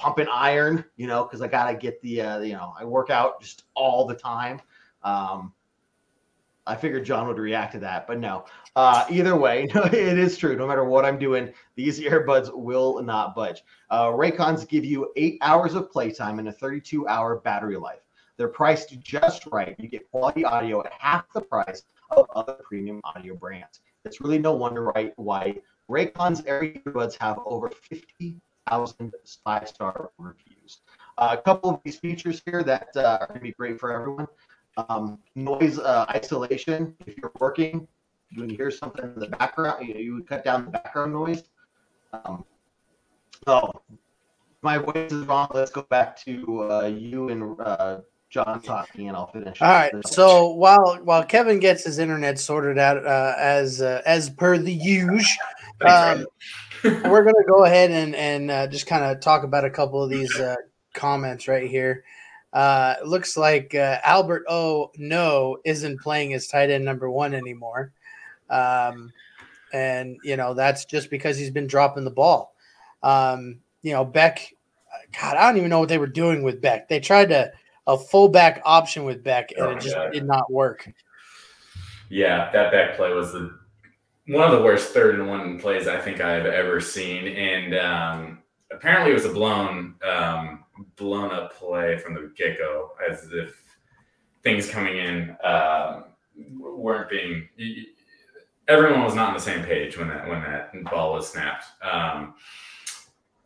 [0.00, 2.08] pumping iron, you know, because I got to get the,
[2.44, 4.60] you know, I work out just all the time.
[5.04, 5.52] Um,
[6.66, 8.44] I figured John would react to that, but no.
[8.74, 10.56] Uh, either way, no, it is true.
[10.56, 13.62] No matter what I'm doing, these earbuds will not budge.
[13.90, 18.00] Uh, Raycons give you eight hours of playtime and a 32 hour battery life.
[18.36, 19.74] They're priced just right.
[19.78, 23.80] You get quality audio at half the price of other premium audio brands.
[24.04, 25.56] It's really no wonder why
[25.90, 30.80] Raycon's earbuds have over 50,000 five star reviews.
[31.18, 33.92] Uh, a couple of these features here that uh, are going to be great for
[33.92, 34.26] everyone.
[34.76, 36.94] Um, noise uh, isolation.
[37.06, 37.88] If you're working,
[38.34, 41.44] when you hear something in the background, you, you cut down the background noise.
[42.12, 42.44] Um,
[43.46, 43.72] oh,
[44.62, 45.48] my voice is wrong.
[45.54, 49.62] Let's go back to uh, you and uh, John talking, and I'll finish.
[49.62, 49.92] All right.
[50.06, 54.72] So while while Kevin gets his internet sorted out uh, as uh, as per the
[54.72, 55.22] usual,
[55.88, 56.26] um,
[56.84, 60.10] we're gonna go ahead and and uh, just kind of talk about a couple of
[60.10, 60.56] these uh,
[60.92, 62.04] comments right here.
[62.56, 67.92] Uh, looks like uh, Albert O no isn't playing as tight end number one anymore,
[68.48, 69.12] um,
[69.74, 72.54] and you know that's just because he's been dropping the ball.
[73.02, 74.54] Um, you know Beck,
[75.20, 76.88] God, I don't even know what they were doing with Beck.
[76.88, 77.52] They tried to
[77.86, 80.14] a fullback option with Beck, and oh, it just God.
[80.14, 80.90] did not work.
[82.08, 83.54] Yeah, that back play was the
[84.28, 88.38] one of the worst third and one plays I think I've ever seen, and um,
[88.72, 89.96] apparently it was a blown.
[90.02, 90.64] Um,
[90.96, 93.62] blown up play from the get go, as if
[94.42, 96.02] things coming in uh,
[96.58, 97.48] weren't being.
[98.68, 101.64] Everyone was not on the same page when that when that ball was snapped.
[101.82, 102.34] Um,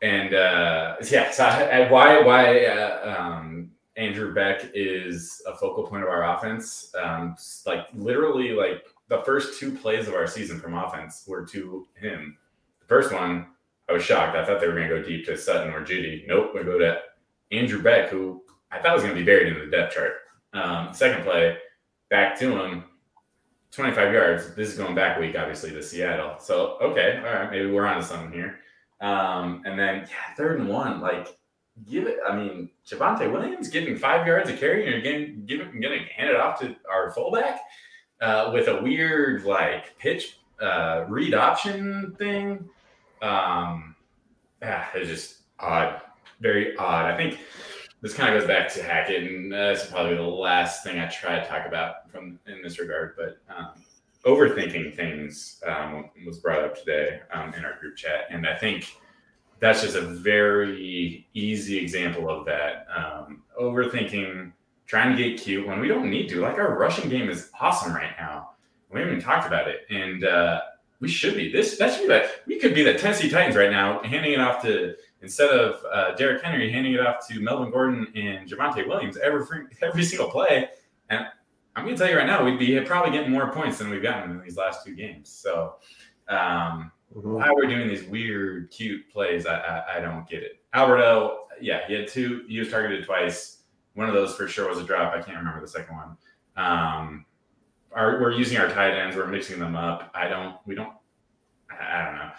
[0.03, 5.85] and uh, yeah, so I, I, why why uh, um, Andrew Beck is a focal
[5.85, 6.93] point of our offense.
[7.01, 11.87] Um, like literally, like the first two plays of our season from offense were to
[11.95, 12.37] him.
[12.81, 13.49] The first one,
[13.89, 14.37] I was shocked.
[14.37, 16.25] I thought they were going to go deep to Sutton or Jeudy.
[16.27, 17.01] Nope, we go to
[17.51, 20.13] Andrew Beck, who I thought was going to be buried in the depth chart.
[20.53, 21.59] Um, second play,
[22.09, 22.85] back to him,
[23.73, 24.55] 25 yards.
[24.55, 26.37] This is going back week, obviously, to Seattle.
[26.39, 28.59] So, okay, all right, maybe we're on to something here.
[29.01, 31.39] Um, and then, yeah, third and one, like,
[31.89, 32.19] give it.
[32.29, 36.31] I mean, Javonte Williams getting five yards of carry and you're getting, giving, getting hand
[36.31, 37.61] it off to our fullback
[38.21, 42.69] uh, with a weird, like, pitch uh, read option thing.
[43.23, 43.95] Um,
[44.61, 46.03] yeah, it's just odd
[46.41, 47.07] very odd.
[47.07, 47.39] I think
[48.01, 51.39] this kind of goes back to Hackett, and that's probably the last thing I try
[51.39, 53.15] to talk about from in this regard.
[53.17, 53.85] But um,
[54.25, 58.97] overthinking things um, was brought up today um, in our group chat, and I think
[59.61, 62.87] that's just a very easy example of that.
[62.95, 64.53] Um, overthinking,
[64.87, 66.41] trying to get cute when we don't need to.
[66.41, 68.53] Like our rushing game is awesome right now.
[68.91, 70.63] We haven't even talked about it, and uh,
[71.01, 71.53] we should be.
[71.53, 72.31] This that should be that.
[72.47, 76.15] We could be the Tennessee Titans right now, handing it off to instead of uh,
[76.15, 80.69] Derrick Henry handing it off to Melvin Gordon and Javonte Williams every every single play,
[81.09, 81.27] and
[81.77, 84.03] I'm going to tell you right now, we'd be probably getting more points than we've
[84.03, 85.29] gotten in these last two games.
[85.31, 85.77] So,
[86.29, 87.35] um, mm-hmm.
[87.35, 90.61] why we're doing these weird, cute plays, I, I, I don't get it.
[90.75, 92.45] Alberto, yeah, he had two.
[92.49, 93.59] He was targeted twice.
[93.95, 95.15] One of those for sure was a drop.
[95.15, 96.17] I can't remember the second one.
[96.57, 97.25] Um,
[97.93, 99.17] our, we're using our tight ends.
[99.17, 100.11] We're mixing them up.
[100.15, 100.57] I don't.
[100.67, 100.93] We don't.
[101.71, 102.31] I, I don't know.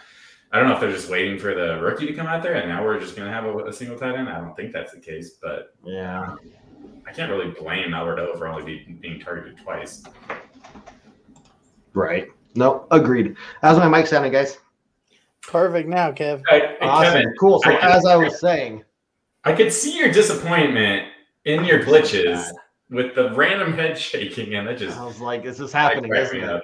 [0.51, 2.67] I don't know if they're just waiting for the rookie to come out there, and
[2.67, 4.27] now we're just going to have a, a, single tight end.
[4.27, 6.35] I don't think that's the case, but yeah,
[7.07, 10.03] I can't really blame Alberto for only be, being targeted twice.
[11.93, 12.27] Right.
[12.53, 13.35] No, agreed.
[13.61, 14.57] How's my mic sounding, guys?
[15.41, 16.41] Perfect now, Kev.
[16.49, 17.13] Hey, awesome.
[17.13, 17.61] Kevin, cool.
[17.61, 18.83] So I as I was saying,
[19.45, 21.07] I could see your disappointment
[21.45, 22.45] in your glitches
[22.89, 26.37] with the random head shaking, and it just I was like, "This is happening, isn't
[26.37, 26.63] it?" up.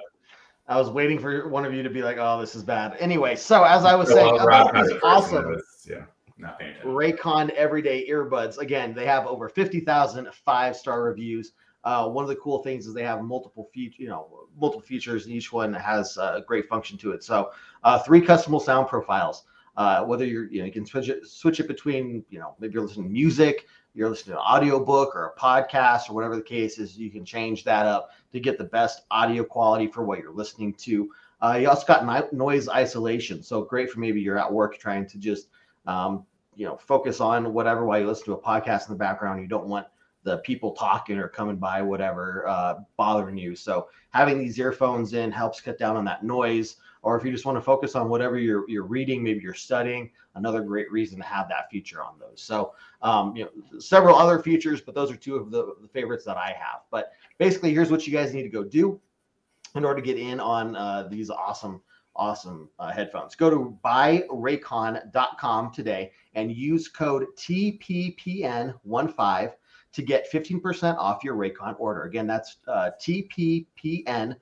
[0.68, 3.36] I was waiting for one of you to be like, "Oh, this is bad." Anyway,
[3.36, 5.86] so as I was So, saying Rob about these it first, and it awesome was-
[5.88, 6.04] yeah,
[6.36, 6.60] not.
[6.84, 8.58] Raycon Everyday Earbuds.
[8.58, 11.52] Again, they have over 50,000 five-star reviews.
[11.84, 15.24] Uh, one of the cool things is they have multiple features, you know, multiple features,
[15.24, 17.24] and each one has uh, a great function to it.
[17.24, 17.50] So,
[17.84, 19.44] uh, three customizable sound profiles.
[19.78, 22.74] Uh, whether you're, you know, you can switch it, switch it between, you know, maybe
[22.74, 26.42] you're listening to music, you're listening to an audiobook or a podcast or whatever the
[26.42, 26.98] case is.
[26.98, 30.74] You can change that up to get the best audio quality for what you're listening
[30.74, 31.08] to.
[31.40, 35.16] Uh, you also got noise isolation, so great for maybe you're at work trying to
[35.16, 35.46] just
[35.86, 39.40] um, you know focus on whatever while you listen to a podcast in the background.
[39.40, 39.86] You don't want
[40.24, 43.54] the people talking or coming by, whatever, uh, bothering you.
[43.54, 46.76] So having these earphones in helps cut down on that noise.
[47.02, 50.10] Or if you just want to focus on whatever you're you're reading, maybe you're studying,
[50.34, 52.40] another great reason to have that feature on those.
[52.40, 56.24] So um, you know several other features, but those are two of the, the favorites
[56.24, 56.80] that I have.
[56.90, 59.00] But basically, here's what you guys need to go do
[59.74, 61.80] in order to get in on uh, these awesome
[62.16, 63.36] awesome uh, headphones.
[63.36, 69.52] Go to buyraycon.com today and use code TPPN15
[69.92, 72.02] to get 15% off your Raycon order.
[72.02, 74.36] Again, that's uh, TPPN15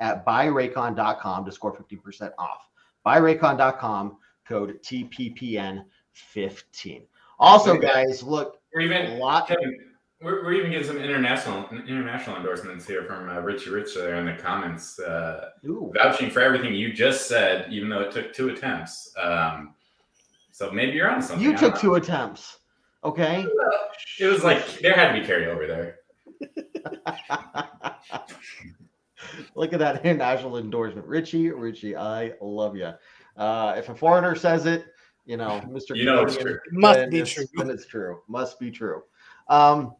[0.00, 2.68] at buyraycon.com to score 15% off.
[3.06, 4.16] Buyraycon.com,
[4.46, 7.02] code TPPN15.
[7.38, 9.48] Also, guys, look, We're a even lot.
[9.48, 9.74] Kevin,
[10.20, 14.26] we're, we're even getting some international international endorsements here from uh, Richie Rich there in
[14.26, 19.14] the comments, uh, vouching for everything you just said, even though it took two attempts.
[19.16, 19.72] Um,
[20.52, 21.42] so maybe you're on something.
[21.42, 22.58] you took two attempts.
[23.02, 23.46] Okay.
[24.18, 26.00] It was like there had to be carryover there.
[29.54, 31.06] Look at that international endorsement.
[31.06, 32.92] Richie, Richie, I love you.
[33.36, 34.86] Uh, if a foreigner says it,
[35.26, 35.96] you know, Mr.
[35.96, 36.58] You know it's true.
[36.72, 37.44] Must be it's- true.
[37.54, 38.22] Then it's true.
[38.28, 39.02] Must be true.
[39.48, 39.94] Um,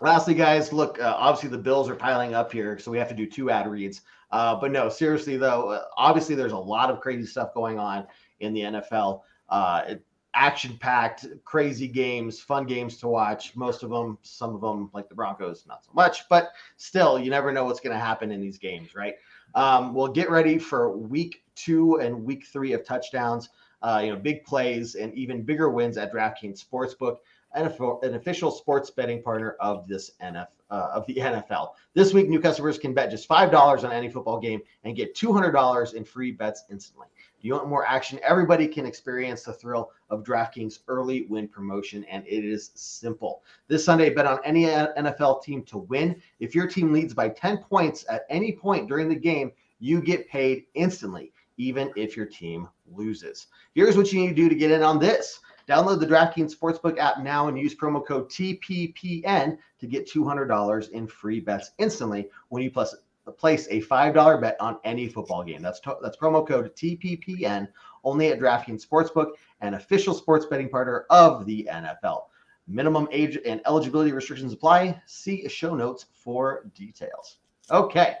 [0.00, 3.14] lastly, guys, look, uh, obviously the bills are piling up here, so we have to
[3.14, 4.02] do two ad reads.
[4.30, 8.06] Uh, but no, seriously though, uh, obviously there's a lot of crazy stuff going on
[8.40, 9.22] in the NFL.
[9.48, 13.56] Uh, it, action-packed, crazy games, fun games to watch.
[13.56, 16.28] Most of them, some of them, like the Broncos, not so much.
[16.28, 19.14] But still, you never know what's going to happen in these games, right?
[19.54, 23.48] Um, we'll get ready for week two and week three of touchdowns.
[23.82, 27.18] Uh, you know, big plays and even bigger wins at DraftKings Sportsbook,
[27.54, 30.48] an, an official sports betting partner of this NFL.
[30.70, 31.70] Uh, of the NFL.
[31.94, 35.94] This week, new customers can bet just $5 on any football game and get $200
[35.94, 37.06] in free bets instantly.
[37.40, 38.18] Do you want more action?
[38.24, 43.44] Everybody can experience the thrill of DraftKings early win promotion, and it is simple.
[43.68, 46.20] This Sunday, bet on any NFL team to win.
[46.40, 50.28] If your team leads by 10 points at any point during the game, you get
[50.28, 53.46] paid instantly, even if your team loses.
[53.74, 55.38] Here's what you need to do to get in on this.
[55.68, 61.06] Download the DraftKings Sportsbook app now and use promo code TPPN to get $200 in
[61.06, 62.96] free bets instantly when you plus
[63.32, 65.62] place a $5 bet on any football game.
[65.62, 67.68] That's to, that's promo code TPPN
[68.04, 72.24] only at DraftKings Sportsbook, an official sports betting partner of the NFL.
[72.66, 75.00] Minimum age and eligibility restrictions apply.
[75.06, 77.38] See show notes for details.
[77.70, 78.16] Okay.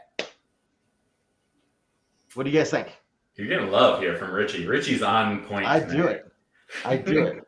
[2.34, 2.88] What do you guys think?
[3.36, 4.66] You're getting love here from Richie.
[4.66, 5.66] Richie's on point.
[5.66, 5.96] I tonight.
[5.96, 6.32] do it.
[6.84, 7.44] I do it.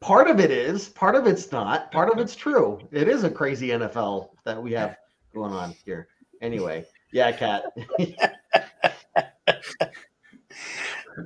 [0.00, 2.78] Part of it is, part of it's not, part of it's true.
[2.90, 4.96] It is a crazy NFL that we have
[5.34, 6.08] going on here.
[6.40, 7.64] Anyway, yeah, cat.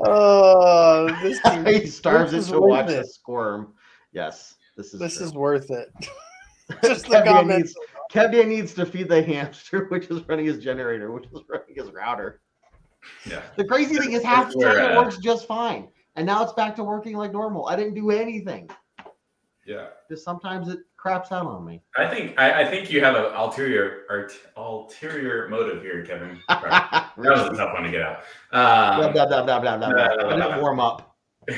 [0.00, 1.38] Oh, this
[1.82, 3.02] he starves it this is to worth watch it.
[3.02, 3.74] the squirm.
[4.12, 5.26] Yes, this is this true.
[5.26, 5.88] is worth it.
[6.84, 7.74] Just the Kevin comments.
[7.74, 7.74] needs,
[8.10, 11.90] Kevin needs to feed the hamster, which is running his generator, which is running his
[11.90, 12.40] router.
[13.24, 13.40] Yeah.
[13.56, 15.88] The crazy thing is half the time it works just fine.
[16.16, 17.66] And now it's back to working like normal.
[17.66, 18.68] I didn't do anything.
[19.64, 19.86] Yeah.
[20.10, 21.80] Just sometimes it craps out on me.
[21.96, 26.38] I think I, I think you have an ulterior art, ulterior motive here, Kevin.
[27.20, 28.18] That was a tough one to get out.
[28.52, 29.88] Um, blah, blah, blah, blah, blah, blah.
[29.88, 30.60] no, no, I no, didn't no.
[30.60, 31.16] warm up.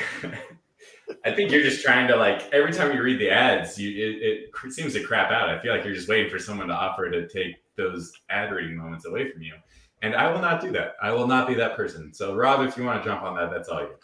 [1.23, 4.49] I think you're just trying to like every time you read the ads, you it,
[4.55, 5.49] it seems to crap out.
[5.49, 8.75] I feel like you're just waiting for someone to offer to take those ad reading
[8.75, 9.53] moments away from you,
[10.01, 10.95] and I will not do that.
[11.01, 12.11] I will not be that person.
[12.11, 13.95] So, Rob, if you want to jump on that, that's all you.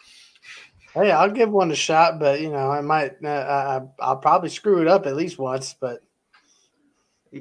[0.94, 3.22] Hey, I'll give one a shot, but you know, I might.
[3.22, 3.28] Uh,
[4.00, 5.74] I, I'll probably screw it up at least once.
[5.78, 6.00] But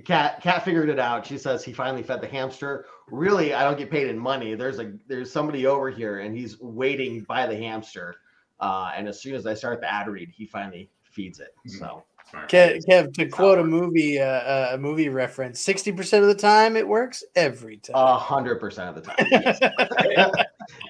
[0.05, 1.25] Cat Cat figured it out.
[1.25, 2.85] She says he finally fed the hamster.
[3.09, 4.53] Really, I don't get paid in money.
[4.55, 8.15] There's a there's somebody over here and he's waiting by the hamster.
[8.59, 11.55] Uh, and as soon as I start the ad read, he finally feeds it.
[11.67, 11.79] Mhm.
[11.79, 12.49] So Smart.
[12.49, 16.35] Kev, Kev to quote a movie, uh, uh, a movie reference, sixty percent of the
[16.35, 18.19] time it works every a time.
[18.19, 19.25] hundred percent of the time.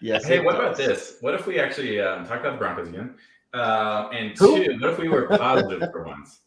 [0.01, 0.25] Yes.
[0.27, 1.17] Hey, it what about this?
[1.21, 3.13] What if we actually um, talk about the Broncos again?
[3.53, 4.63] Uh, and Who?
[4.65, 6.39] two, what if we were positive for once?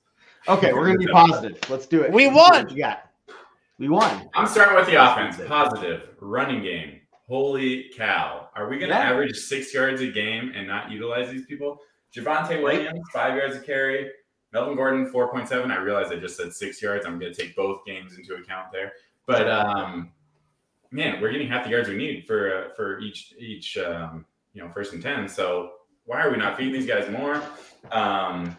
[0.49, 1.59] Okay, we're gonna be positive.
[1.71, 2.11] Let's do it.
[2.11, 2.69] We won.
[2.75, 2.99] Yeah,
[3.79, 4.29] We won.
[4.35, 5.37] I'm starting with the offense.
[5.47, 7.01] Positive running game.
[7.29, 8.49] Holy cow!
[8.57, 9.11] Are we going to Yeah.
[9.11, 11.81] average six yards a game and not utilize these people?
[12.13, 14.11] Javonte Williams, five yards a carry.
[14.53, 15.71] Melvin Gordon, four point seven.
[15.71, 17.07] I realize I just said six yards.
[17.07, 18.93] I'm going to take both games into account there.
[19.27, 20.11] But um,
[20.91, 24.63] man, we're getting half the yards we need for uh, for each each um, you
[24.63, 25.29] know first and ten.
[25.29, 25.73] So
[26.05, 27.43] why are we not feeding these guys more?
[27.93, 28.57] Um,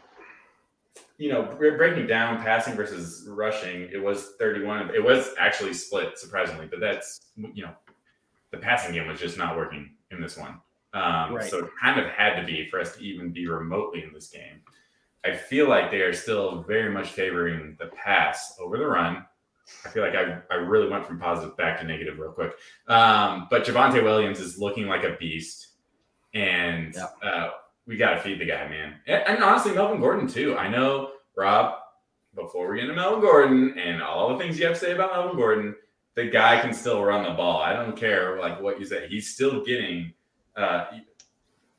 [1.17, 4.89] you know, bre- breaking down passing versus rushing, it was 31.
[4.95, 7.73] It was actually split, surprisingly, but that's, you know,
[8.49, 10.59] the passing game was just not working in this one.
[10.93, 11.49] Um, Right.
[11.49, 14.29] So it kind of had to be for us to even be remotely in this
[14.29, 14.61] game.
[15.25, 19.25] I feel like they are still very much favoring the pass over the run.
[19.85, 22.53] I feel like I, I really went from positive back to negative real quick.
[22.87, 25.67] Um, but Javonte Williams is looking like a beast.
[26.33, 27.15] And Yep.
[27.23, 27.49] uh,
[27.85, 28.95] we got to feed the guy, man.
[29.07, 30.57] And, and honestly, Melvin Gordon, too.
[30.57, 31.75] I know, Rob,
[32.35, 35.11] before we get into Melvin Gordon and all the things you have to say about
[35.13, 35.75] Melvin Gordon,
[36.15, 37.61] the guy can still run the ball.
[37.61, 39.07] I don't care like what you say.
[39.07, 40.13] He's still getting
[40.55, 40.85] uh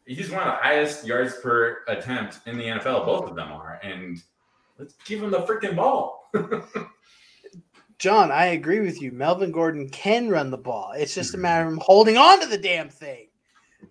[0.07, 3.05] he's one of the highest yards per attempt in the NFL.
[3.07, 3.81] Both of them are.
[3.83, 4.23] And
[4.79, 6.31] let's give him the freaking ball.
[7.99, 9.13] John, I agree with you.
[9.13, 10.93] Melvin Gordon can run the ball.
[10.97, 11.41] It's just a Mhm.
[11.43, 13.29] matter of him holding on to the damn thing.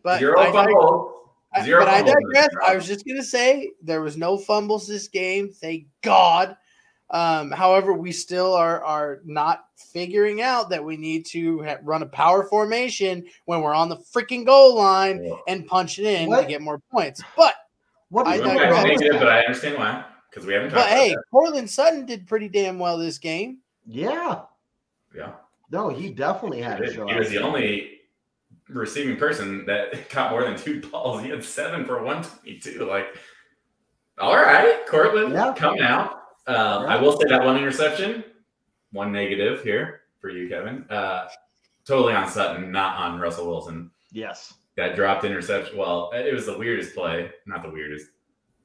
[0.04, 1.14] But Zero I, fumbles.
[1.54, 2.50] I- Zero but I digress.
[2.68, 5.50] I was just gonna say there was no fumbles this game.
[5.50, 6.58] Thank God.
[7.12, 12.02] Um, however, we still are are not figuring out that we need to ha- run
[12.02, 16.46] a power formation when we're on the freaking goal line and punch it in to
[16.46, 17.22] get more points.
[17.36, 17.56] But
[18.10, 18.62] What I is We're digress.
[18.62, 20.06] back to going negative, but I understand why.
[20.30, 21.24] Because we haven't talked but about hey, that.
[21.32, 23.58] Courtland Sutton did pretty damn well this game.
[23.86, 24.44] Yeah.
[25.14, 25.34] Yeah.
[25.72, 28.00] No, he definitely had to show He was the only
[28.70, 31.22] receiving person that caught more than two balls.
[31.22, 32.86] He had seven for 122.
[32.86, 33.08] Like,
[34.18, 35.54] all right, Courtland Yeah.
[35.58, 36.21] coming out.
[36.48, 38.24] Um, I will say that one interception,
[38.92, 40.86] one negative here for you, Kevin.
[40.90, 41.28] Uh,
[41.86, 43.92] totally on Sutton, not on Russell Wilson.
[44.12, 44.54] Yes.
[44.78, 45.78] That dropped interception.
[45.78, 47.32] Well, it was the weirdest play.
[47.46, 48.08] Not the weirdest.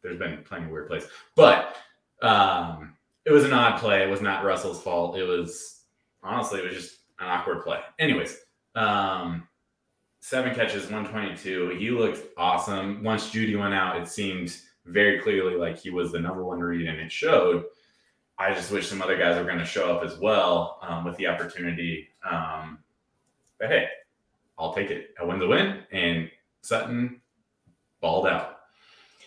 [0.02, 1.76] There's been plenty of weird plays, but
[2.22, 4.02] um, it was an odd play.
[4.02, 5.18] It was not Russell's fault.
[5.18, 5.82] It was
[6.22, 7.80] honestly, it was just an awkward play.
[7.98, 8.38] Anyways,
[8.76, 9.48] um,
[10.20, 11.76] seven catches, 122.
[11.78, 13.02] He looked awesome.
[13.02, 14.56] Once Jeudy went out, it seemed
[14.86, 17.64] very clearly like he was the number one read, and it showed.
[18.38, 21.16] I just wish some other guys were going to show up as well um, with
[21.16, 22.08] the opportunity.
[22.28, 22.78] Um,
[23.58, 23.88] but hey,
[24.58, 25.14] I'll take it.
[25.20, 26.30] A win's a win, and
[26.62, 27.20] Sutton
[28.00, 28.58] balled out.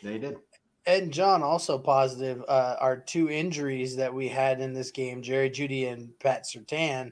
[0.03, 0.37] They did.
[0.85, 5.49] And John also positive uh, are two injuries that we had in this game: Jerry
[5.49, 7.11] Jeudy and Pat Surtain.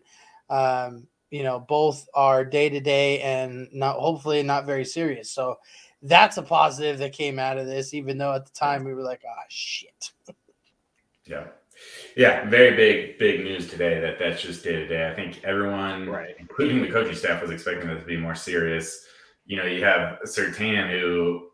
[0.49, 5.31] Um, you know, both are day to day and not hopefully not very serious.
[5.31, 5.57] So
[6.08, 7.93] that's a positive that came out of this.
[7.93, 10.12] Even though at the time we were like, "Ah, shit."
[11.26, 11.47] Yeah.
[12.16, 15.10] Yeah, very big, big news today that that's just day to day.
[15.10, 16.36] I think everyone, Right.
[16.39, 19.05] including the coaching staff, was expecting that to be more serious.
[19.45, 21.49] You know, you have Surtain, who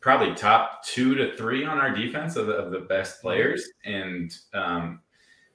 [0.00, 3.64] probably top two to three on our defense of the, of the best players.
[3.84, 5.02] And um,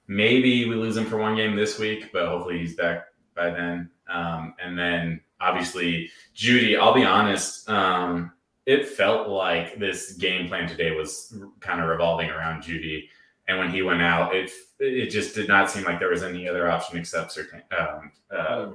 [0.08, 3.06] maybe we lose him for one game this week, but hopefully he's back
[3.36, 3.90] by then.
[4.10, 8.32] Um, and then obviously, Jeudy, I'll be honest, um,
[8.66, 13.08] it felt like this game plan today was kind of revolving around Jeudy.
[13.48, 16.50] And when he went out, it it just did not seem like there was any
[16.50, 18.72] other option except Surtain, um, uh,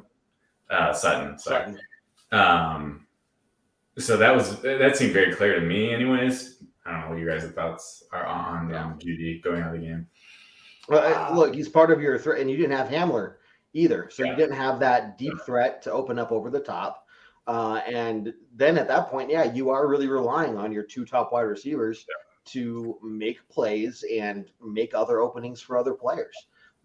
[0.72, 1.38] uh, Sutton.
[1.38, 1.64] Sorry.
[1.64, 1.78] Sutton.
[2.30, 3.06] Um,
[3.98, 6.62] so that was that seemed very clear to me, anyways.
[6.86, 9.86] I don't know what you guys' thoughts are on um, Jeudy going out of the
[9.86, 10.06] game.
[10.88, 13.34] Well, uh, look, he's part of your threat, and you didn't have Hamler
[13.72, 14.30] either, so Yeah.
[14.30, 17.06] you didn't have that deep threat to open up over the top.
[17.46, 21.32] Uh, and then at that point, yeah, you are really relying on your two top
[21.32, 22.06] wide receivers
[22.44, 26.34] to make plays and make other openings for other players.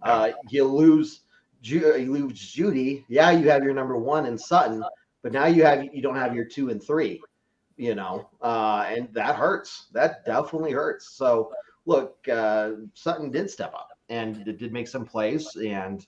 [0.01, 1.21] Uh, you lose,
[1.61, 3.03] you lose Jeudy.
[3.07, 4.83] Yeah, you have your number one in Sutton,
[5.21, 7.21] but now you have you don't have your two and three.
[7.77, 9.87] You know, uh, and that hurts.
[9.91, 11.09] That definitely hurts.
[11.09, 11.51] So
[11.85, 15.55] look, uh, Sutton did step up and it did make some plays.
[15.55, 16.05] And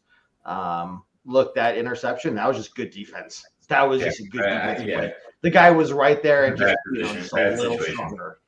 [0.47, 3.45] um, look, that interception, that was just good defense.
[3.67, 4.97] That was just a good Uh, defense yeah.
[4.97, 5.13] play.
[5.41, 7.93] The guy was right there and just, you know, just a little situation.
[7.95, 8.39] stronger.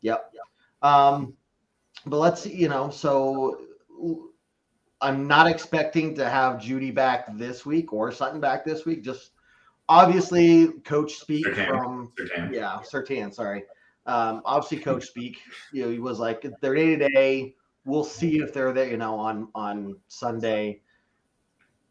[0.00, 0.32] Yep.
[0.80, 1.34] Um,
[2.06, 3.60] but let's you know, so
[5.00, 9.02] I'm not expecting to have Jeudy back this week or Sutton back this week.
[9.02, 9.32] Just
[9.88, 11.68] obviously, coach speak Surtain.
[11.68, 12.52] from Surtain.
[12.52, 13.64] yeah, Surtain, sorry.
[14.06, 15.38] Um, obviously, coach speak.
[15.72, 17.54] You know, he was like, they're day to day.
[17.84, 18.88] We'll see if they're there.
[18.88, 20.80] You know, on on Sunday.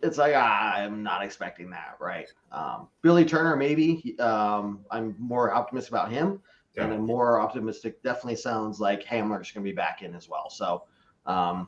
[0.04, 2.28] It's like ah, I'm not expecting that, right?
[2.51, 4.16] Um, Billy Turner, maybe.
[4.20, 6.41] Um, I'm more optimistic about him,
[6.78, 10.49] and a more optimistic definitely sounds like Hamler's going to be back in as well.
[10.49, 10.84] So,
[11.26, 11.68] um,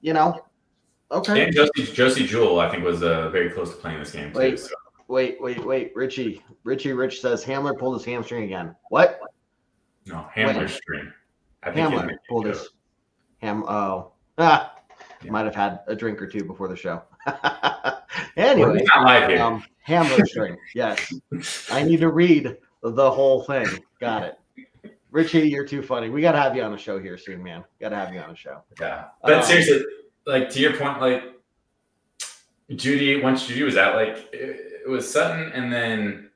[0.00, 0.44] you know,
[1.12, 1.44] okay.
[1.44, 4.38] And Josie, Josey Jewell, I think, was uh, very close to playing this game too.
[4.38, 4.58] Wait.
[4.58, 4.74] So.
[5.10, 5.90] Wait, wait, wait.
[5.96, 8.76] Richie, Richie Rich says Hamler pulled his hamstring again.
[8.90, 9.18] What?
[10.06, 11.12] No, Hamler's string.
[11.64, 12.68] I think Hamler pulled his
[13.38, 13.64] ham.
[13.64, 14.76] Oh, ah,
[15.22, 15.30] Yeah.
[15.32, 17.02] might have had a drink or two before the show.
[18.36, 19.64] Anyway, live um.
[20.74, 21.12] Yes,
[21.70, 23.66] I need to read the whole thing.
[24.00, 24.38] Got it.
[25.10, 26.08] Richie, you're too funny.
[26.08, 27.64] We got to have you on the show here soon, man.
[27.80, 28.62] Got to have you on the show.
[28.80, 29.84] Yeah, but Um, seriously,
[30.26, 31.22] like to your point, like
[32.70, 36.30] Jeudy, once Jeudy was out, like it, it was Sutton, and then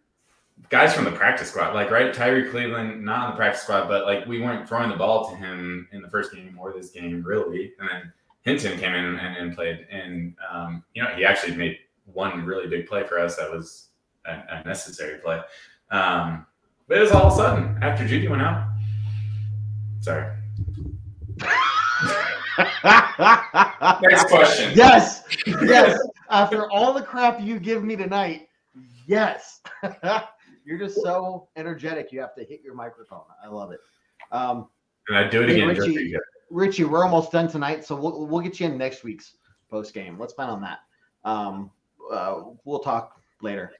[0.68, 4.04] guys from the practice squad, like right, Tyrie Cleveland, not on the practice squad, but
[4.04, 7.22] like we weren't throwing the ball to him in the first game or this game
[7.22, 8.12] really, and then
[8.44, 12.66] Hinton came in and, and played, and um, you know he actually made one really
[12.68, 13.88] big play for us that was
[14.26, 15.40] a, a necessary play.
[15.90, 16.46] Um,
[16.86, 18.68] but it was all of a sudden after Jeudy went out.
[20.00, 20.30] Sorry.
[24.02, 24.72] Next question.
[24.74, 25.22] Yes,
[25.62, 25.98] yes.
[26.30, 28.48] After all the crap you give me tonight,
[29.06, 29.60] yes.
[30.66, 32.10] You're just so energetic.
[32.12, 33.24] You have to hit your microphone.
[33.42, 33.80] I love it.
[34.32, 34.68] Um,
[35.08, 35.68] And I do it Hey, again.
[35.68, 36.14] Richie.
[36.54, 36.78] For you guys.
[36.78, 39.34] Richie, we're almost done tonight, so we'll we'll get you in next week's
[39.70, 40.18] post game.
[40.18, 40.80] Let's plan on that.
[41.24, 41.70] Um,
[42.12, 43.72] uh, we'll talk later.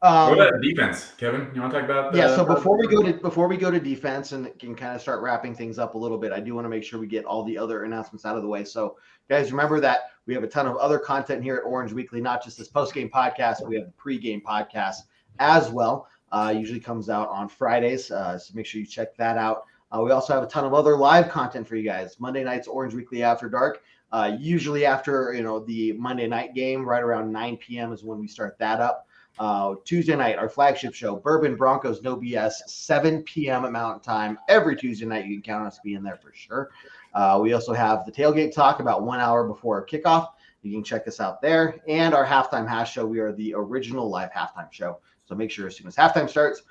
[0.00, 1.50] Um, what about defense, Kevin?
[1.52, 2.12] You want to talk about?
[2.12, 2.36] The, yeah.
[2.36, 5.22] So before we go to before we go to defense and can kind of start
[5.22, 7.42] wrapping things up a little bit, I do want to make sure we get all
[7.42, 8.64] the other announcements out of the way.
[8.64, 8.96] So,
[9.28, 12.44] guys, remember that we have a ton of other content here at Orange Weekly, not
[12.44, 13.66] just this post game podcast.
[13.66, 14.98] We have the pre game podcast
[15.40, 16.06] as well.
[16.30, 19.64] Uh, usually comes out on Fridays, uh, so make sure you check that out.
[19.90, 22.18] Uh, we also have a ton of other live content for you guys.
[22.20, 23.82] Monday nights, Orange Weekly After Dark.
[24.10, 27.92] Uh, usually after you know the Monday night game, right around 9 p.m.
[27.92, 29.06] is when we start that up.
[29.38, 33.64] Uh, Tuesday night, our flagship show, Bourbon Broncos No BS, 7 p.m.
[33.64, 34.38] at Mountain Time.
[34.48, 36.70] Every Tuesday night, you can count on us being there for sure.
[37.14, 40.28] Uh, we also have the tailgate talk about one hour before kickoff.
[40.62, 41.80] You can check us out there.
[41.86, 43.06] And our halftime hash show.
[43.06, 44.98] We are the original live halftime show.
[45.24, 46.62] So make sure as soon as halftime starts,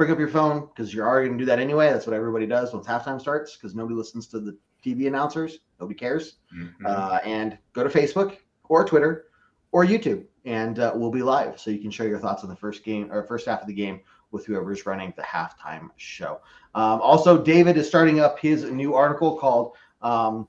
[0.00, 1.90] bring up your phone because you're already going to do that anyway.
[1.90, 5.58] That's what everybody does once halftime starts because nobody listens to the TV announcers.
[5.78, 6.36] Nobody cares.
[6.56, 6.72] Mhm.
[6.86, 8.38] Uh, and go to Facebook
[8.70, 9.26] or Twitter
[9.72, 11.60] or YouTube, and uh, we'll be live.
[11.60, 13.74] So you can share your thoughts on the first game or first half of the
[13.74, 16.40] game with whoever's running the halftime show.
[16.74, 20.48] Um, also, David is starting up his new article called um,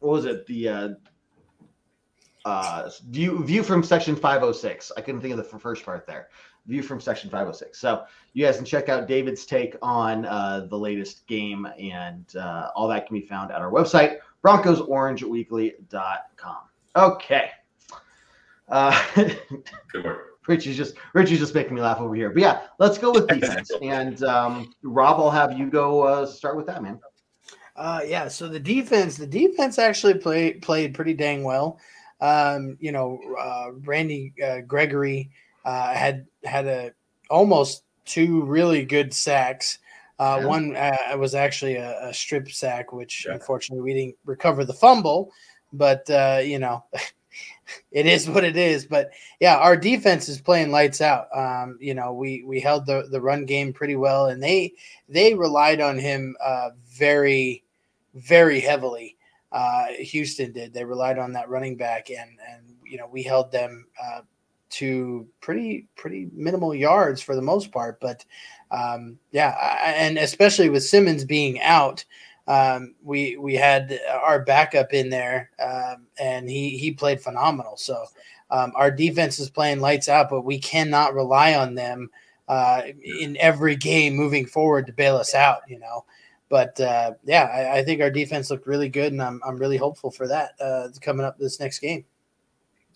[0.00, 0.44] what was it?
[0.46, 0.88] The uh,
[2.44, 4.90] uh, view view from section 506.
[4.96, 6.30] I couldn't think of the first part there.
[6.70, 7.78] View from section 506.
[7.78, 12.70] So you guys can check out David's take on uh, the latest game, and uh,
[12.74, 16.56] all that can be found at our website, BroncosOrangeWeekly.com.
[16.96, 17.50] Okay.
[18.68, 19.06] Uh,
[19.92, 20.26] Good work.
[20.46, 22.30] Richie's just Richie's just making me laugh over here.
[22.30, 23.70] But yeah, let's go with defense.
[23.82, 26.98] and um, Rob, I'll have you go uh, start with that, man.
[27.76, 28.28] Uh, yeah.
[28.28, 31.78] So the defense, the defense actually played played pretty dang well.
[32.20, 35.30] Um, you know, uh, Randy uh, Gregory
[35.64, 36.92] uh, had had a
[37.28, 39.78] almost two really good sacks.
[40.18, 40.46] Uh, Yeah.
[40.46, 43.34] One uh, was actually a, a strip sack, which Yeah.
[43.34, 45.32] unfortunately we didn't recover the fumble.
[45.72, 46.84] But uh, you know,
[47.92, 48.86] it is what it is.
[48.86, 51.28] But yeah, our defense is playing lights out.
[51.34, 54.74] Um, you know, we we held the the run game pretty well, and they
[55.08, 57.64] they relied on him uh, very,
[58.14, 59.16] very heavily.
[59.52, 60.72] Uh, Houston did.
[60.72, 64.20] They relied on that running back, and and you know we held them uh,
[64.70, 68.00] to pretty pretty minimal yards for the most part.
[68.00, 68.24] But
[68.70, 72.04] um, yeah, I- and especially with Simmons being out,
[72.46, 77.76] um, we we had our backup in there, um, and he he played phenomenal.
[77.76, 78.04] So
[78.50, 82.10] um, our defense is playing lights out, but we cannot rely on them
[82.48, 85.62] uh, in every game moving forward to bail us out.
[85.68, 86.04] You know.
[86.48, 89.76] But uh, yeah, I, I think our defense looked really good, and I'm, I'm really
[89.76, 92.04] hopeful for that uh, coming up this next game.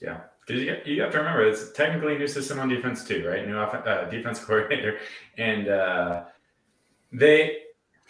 [0.00, 3.26] Yeah, because you, you have to remember it's technically a new system on defense too,
[3.26, 3.46] right?
[3.46, 4.98] New off, uh, defense coordinator,
[5.38, 6.24] and uh,
[7.12, 7.58] they.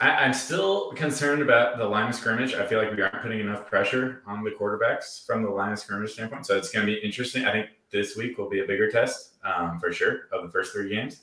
[0.00, 2.54] I, I'm still concerned about the line of scrimmage.
[2.54, 5.78] I feel like we aren't putting enough pressure on the quarterbacks from the line of
[5.78, 6.46] scrimmage standpoint.
[6.46, 7.44] So it's going to be interesting.
[7.44, 10.72] I think this week will be a bigger test um, for sure of the first
[10.72, 11.20] three games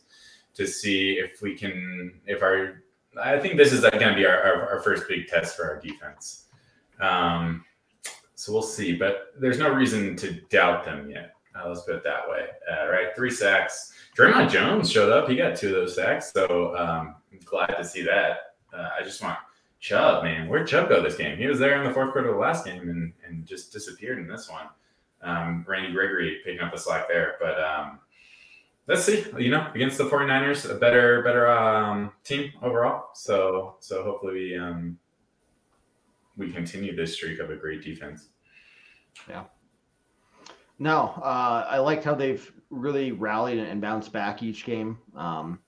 [0.53, 2.83] to see if we can, if our,
[3.21, 5.79] I think this is going to be our, our, our first big test for our
[5.81, 6.45] defense.
[7.01, 7.65] Um,
[8.41, 11.35] so we'll see, but there's no reason to doubt them yet.
[11.55, 12.47] Uh, let's put it that way.
[12.71, 13.93] Uh, right, three sacks.
[14.17, 15.29] Dre'Mont Jones showed up.
[15.29, 18.55] He got two of those sacks, so um, I'm glad to see that.
[18.75, 19.37] Uh, I just want
[19.79, 20.47] Chubb, man.
[20.47, 21.37] Where'd Chubb go this game?
[21.37, 24.17] He was there in the fourth quarter of the last game and, and just disappeared
[24.17, 24.65] in this one.
[25.21, 27.99] Um, Randy Gregory picking up the slack there, but um,
[28.87, 29.23] let's see.
[29.37, 33.09] You know, against the 49ers, a better better um, team overall.
[33.13, 34.97] So so hopefully we um,
[36.37, 38.29] we continue this streak of a great defense.
[39.29, 39.43] Yeah.
[40.79, 44.97] No, uh, I liked how they've really rallied and bounced back each game.
[45.15, 45.59] Um,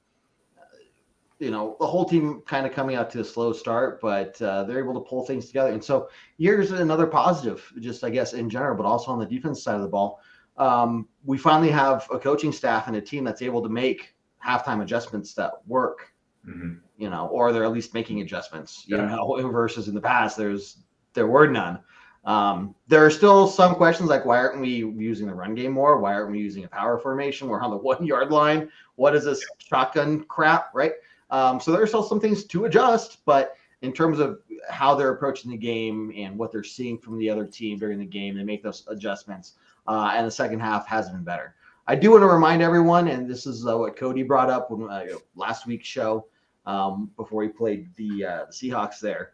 [1.40, 4.64] you know, the whole team kind of coming out to a slow start, but uh,
[4.64, 5.72] they're able to pull things together.
[5.72, 9.62] And so here's another positive, just I guess in general, but also on the defense
[9.62, 10.22] side of the ball.
[10.58, 14.82] Um, we finally have a coaching staff and a team that's able to make halftime
[14.82, 16.14] adjustments that work.
[16.48, 16.74] Mm-hmm.
[16.98, 18.84] You know, or they're at least making adjustments.
[18.88, 19.08] You yeah.
[19.08, 20.78] know, versus in the past, there's
[21.14, 21.80] there were none.
[22.26, 26.00] Um, there are still some questions like why aren't we using the run game more?
[26.00, 27.48] Why aren't we using a power formation?
[27.48, 28.70] We're on the one yard line.
[28.96, 30.94] What is this shotgun crap, right?
[31.30, 34.40] Um, so there are still some things to adjust, but in terms of
[34.70, 38.06] how they're approaching the game and what they're seeing from the other team during the
[38.06, 39.54] game, they make those adjustments.
[39.88, 41.56] Uh, and the second half has been better.
[41.86, 44.90] I do want to remind everyone, and this is uh, what Cody brought up when
[44.90, 46.28] uh, last week's show
[46.66, 49.34] um, before he played the, uh, the Seahawks there.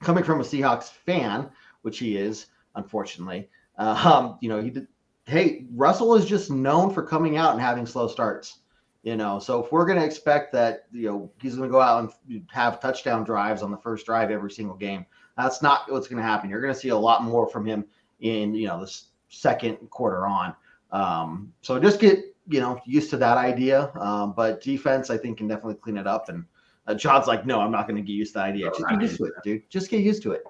[0.00, 1.50] Coming from a Seahawks fan,
[1.82, 3.48] which he is, unfortunately.
[3.76, 4.86] Um, you know, he did.
[5.26, 8.58] Hey, Russell is just known for coming out and having slow starts.
[9.02, 11.80] You know, so if we're going to expect that, you know, he's going to go
[11.80, 15.06] out and have touchdown drives on the first drive every single game,
[15.38, 16.50] that's not what's going to happen.
[16.50, 17.86] You're going to see a lot more from him
[18.20, 20.54] in, you know, the second quarter on.
[20.92, 23.90] Um, so just get, you know, used to that idea.
[23.98, 26.28] Um, but defense, I think, can definitely clean it up.
[26.28, 26.44] And
[26.86, 28.70] uh, John's like, no, I'm not going to get used to the idea.
[28.70, 29.70] Just get used to it, dude.
[29.70, 30.44] Just get used to it.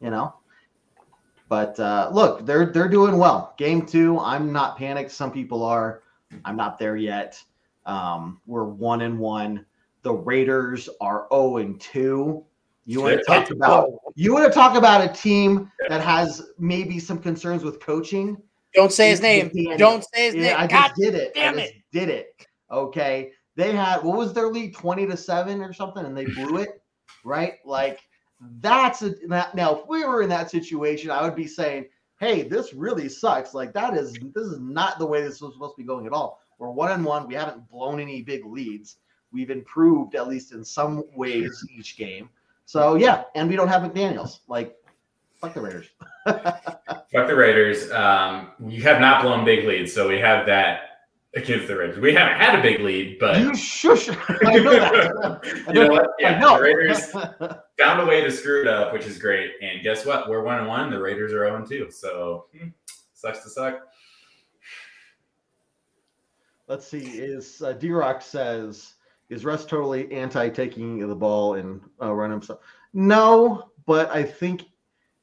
[0.00, 0.34] You know.
[1.48, 3.54] But uh, look, they're they're doing well.
[3.58, 5.10] Game two, I'm not panicked.
[5.10, 6.02] Some people are.
[6.46, 7.42] I'm not there yet.
[7.84, 9.66] Um, we're one and one.
[10.02, 12.44] The Raiders are 0 and 2.
[12.84, 16.98] You want to talk about you want to talk about a team that has maybe
[16.98, 18.36] some concerns with coaching.
[18.74, 19.50] Don't say his name.
[19.76, 20.56] Don't say his yeah, name.
[20.58, 21.34] I God just did it.
[21.34, 21.74] Damn I it.
[21.92, 22.46] did it.
[22.70, 23.32] Okay.
[23.54, 26.82] They had what was their lead 20 to 7 or something and they blew it,
[27.24, 27.54] right?
[27.64, 28.00] Like
[28.60, 31.86] that's a now if we were in that situation, I would be saying,
[32.18, 33.54] "Hey, this really sucks.
[33.54, 36.12] Like that is this is not the way this was supposed to be going at
[36.12, 37.26] all." We're one and one.
[37.26, 38.96] We haven't blown any big leads.
[39.32, 42.28] We've improved at least in some ways each game.
[42.64, 44.40] So yeah, and we don't have McDaniels.
[44.48, 44.76] Like,
[45.42, 45.88] fuck the Raiders.
[46.24, 47.90] fuck the Raiders.
[47.90, 51.00] Um, you have not blown big leads, so we have that
[51.34, 51.98] against the Raiders.
[51.98, 54.08] We haven't had a big lead, but you shush.
[54.28, 55.66] I know that.
[55.68, 56.10] you know what?
[56.20, 56.56] Yeah, know.
[56.56, 57.10] the Raiders
[57.78, 59.50] found a way to screw it up, which is great.
[59.60, 60.30] And guess what?
[60.30, 60.90] We're one and one.
[60.90, 61.90] The Raiders are zero and two.
[61.90, 62.68] So hmm,
[63.12, 63.80] sucks to suck.
[66.68, 67.04] Let's see.
[67.04, 68.94] Is uh, D Rock says
[69.28, 72.60] is Russ totally anti taking the ball and uh, run himself?
[72.92, 74.64] No, but I think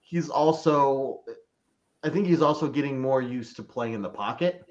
[0.09, 1.21] he's also.
[2.03, 4.65] I think he's also getting more used to playing in the pocket.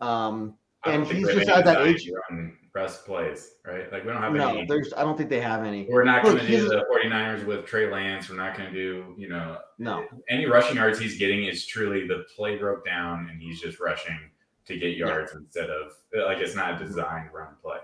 [0.00, 0.54] Um,
[0.84, 2.08] and he's just at that age.
[2.30, 3.90] Run Russ plays, right?
[3.90, 4.38] Like we don't have any.
[4.38, 4.66] no, any.
[4.66, 4.92] there's.
[4.92, 5.88] I don't think they have any.
[5.90, 8.30] We're not going to do the 49ers with Trey Lance.
[8.30, 10.06] We're not going to do, you know, no.
[10.28, 14.18] Any rushing yards he's getting is truly the play broke down and he's just rushing
[14.66, 15.40] to get yards yeah.
[15.40, 15.92] instead of
[16.26, 17.78] like it's not a designed run play.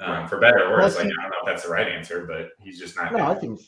[0.00, 0.28] Um, right.
[0.28, 2.78] For better or worse, like, I don't know if that's the right answer, but he's
[2.78, 3.12] just not.
[3.12, 3.26] No, there.
[3.26, 3.60] I think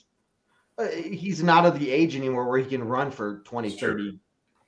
[0.79, 4.19] uh, he's not of the age anymore where he can run for 20, 30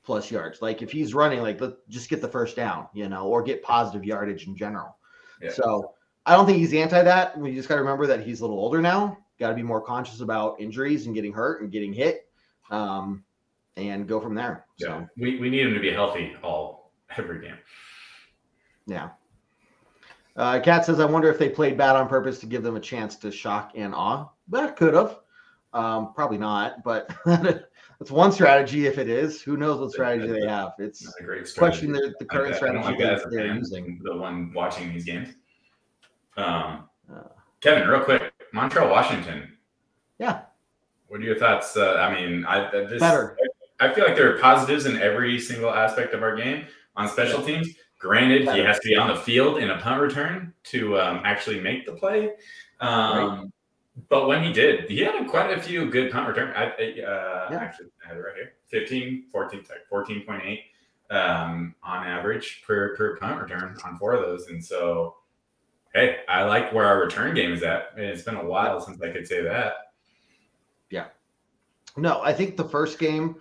[0.05, 0.63] plus yards.
[0.63, 3.63] Like if he's running, like let just get the first down, you know, or get
[3.63, 4.97] positive yardage in general.
[5.43, 5.51] Yeah.
[5.51, 5.95] So
[6.25, 7.37] I don't think he's anti that.
[7.39, 9.19] We just got to remember that he's a little older now.
[9.39, 12.29] Got to be more conscious about injuries and getting hurt and getting hit,
[12.71, 13.23] um,
[13.77, 14.65] and go from there.
[14.79, 15.05] So yeah.
[15.17, 17.59] we we need him to be healthy all every game.
[18.87, 19.11] Yeah.
[20.37, 22.81] Uh, Kat says, I wonder if they played bad on purpose to give them a
[22.81, 24.29] chance to shock and awe.
[24.49, 25.19] That could have.
[25.77, 27.15] Um, probably not, but
[27.99, 28.87] That's one strategy.
[28.87, 30.73] If it is, who knows what strategy they have?
[30.79, 31.93] It's a great question.
[31.93, 32.97] The, the current strategy
[33.31, 34.01] they're using.
[34.03, 35.31] The one watching these games.
[36.37, 37.29] Um, uh,
[37.63, 39.57] Kevin, real quick, Montrell Washington.
[40.19, 40.43] Yeah.
[41.09, 41.77] What are your thoughts?
[41.77, 43.39] Uh, I mean, I this, better.
[43.81, 46.67] I, I, feel like there are positives in every single aspect of our game
[46.97, 47.47] on special yeah.
[47.47, 47.69] teams.
[47.99, 48.59] Granted, better.
[48.59, 51.87] he has to be on the field in a punt return to um, actually make
[51.87, 52.33] the play.
[52.81, 53.49] Um, right.
[54.09, 56.53] But when he did, he had quite a few good punt return.
[56.55, 57.59] I, uh, yeah.
[57.61, 60.59] Actually, I have it right here 15, 14, 14.8
[61.11, 64.49] um, on average per, per punt return on four of those.
[64.49, 65.17] And so,
[65.95, 67.93] hey, I like where our return game is at.
[67.97, 69.75] And it's been a while since I could say that.
[70.91, 71.07] Yeah.
[71.97, 73.37] No, I think the first game,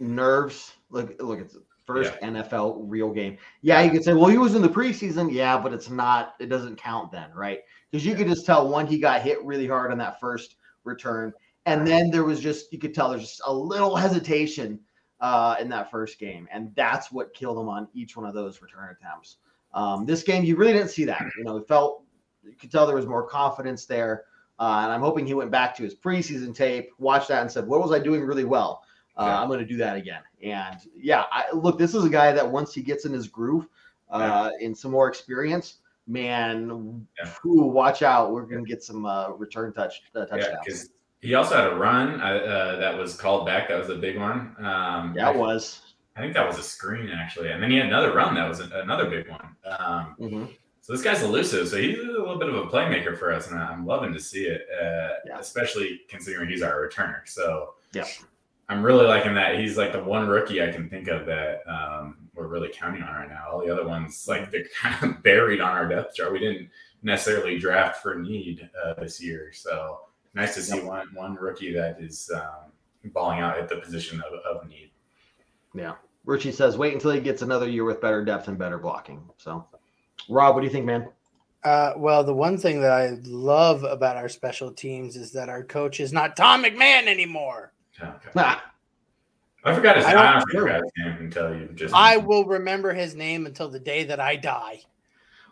[0.00, 0.74] nerves.
[0.90, 2.30] Look, look, it's first yeah.
[2.30, 3.38] NFL real game.
[3.62, 5.32] Yeah, you could say, well, he was in the preseason.
[5.32, 7.60] Yeah, but it's not, it doesn't count then, right?
[7.96, 11.32] Because you could just tell one he got hit really hard on that first return,
[11.64, 14.78] and then there was just you could tell there's just a little hesitation
[15.20, 18.60] uh, in that first game, and that's what killed him on each one of those
[18.60, 19.38] return attempts.
[19.72, 21.24] Um, this game, you really didn't see that.
[21.38, 22.02] You know, it felt
[22.44, 24.24] you could tell there was more confidence there.
[24.58, 27.66] Uh, and I'm hoping he went back to his preseason tape, watched that, and said,
[27.66, 28.82] "What was I doing really well?
[29.16, 29.40] Uh, yeah.
[29.40, 32.46] I'm going to do that again." And yeah, I, look, this is a guy that
[32.46, 33.66] once he gets in his groove,
[34.10, 34.66] uh, yeah.
[34.66, 37.30] in some more experience, man, yeah.
[37.44, 38.32] Watch out.
[38.32, 40.66] We're going to get some uh, return touch uh, touchdowns.
[40.66, 40.74] Yeah,
[41.20, 43.68] he also had a run uh, that was called back.
[43.68, 44.54] That was a big one.
[44.58, 45.80] Um, yeah, it was.
[46.16, 48.60] I think that was a screen actually, and then he had another run that was
[48.60, 49.56] another big one.
[49.64, 50.44] Um, mm-hmm.
[50.80, 51.68] So this guy's elusive.
[51.68, 54.44] So he's a little bit of a playmaker for us, and I'm loving to see
[54.44, 55.38] it, uh, yeah.
[55.38, 57.26] especially considering he's our returner.
[57.26, 58.06] So yeah,
[58.68, 59.58] I'm really liking that.
[59.58, 63.14] He's like the one rookie I can think of that um, we're really counting on
[63.14, 63.44] right now.
[63.50, 66.32] All the other ones, like they're kind of buried on our depth chart.
[66.32, 66.68] We didn't
[67.02, 70.00] necessarily draft for need uh, this year, so
[70.34, 70.84] nice to see yep.
[70.84, 72.72] one one rookie that is um,
[73.12, 74.90] balling out at the position of, of need.
[75.74, 75.94] Yeah.
[76.24, 79.22] Richie says, wait until he gets another year with better depth and better blocking.
[79.38, 79.64] So,
[80.28, 81.08] Rob, what do you think, man?
[81.62, 85.62] Uh, well, the one thing that I love about our special teams is that our
[85.62, 87.72] coach is not Tom McMahon anymore.
[88.00, 88.54] Okay.
[89.66, 91.92] I forgot his, I, I forgot his name until you just.
[91.92, 94.80] I will remember his name until the day that I die.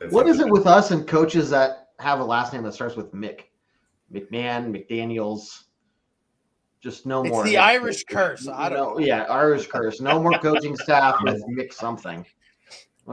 [0.00, 2.94] That's what is it with us and coaches that have a last name that starts
[2.94, 3.40] with Mick,
[4.12, 5.64] McMahon, McDaniels?
[6.80, 7.42] Just no it's more.
[7.42, 8.46] It's the Irish curse.
[8.46, 9.04] I don't know.
[9.04, 10.00] Yeah, Irish curse.
[10.00, 12.24] No more coaching staff with Mick something.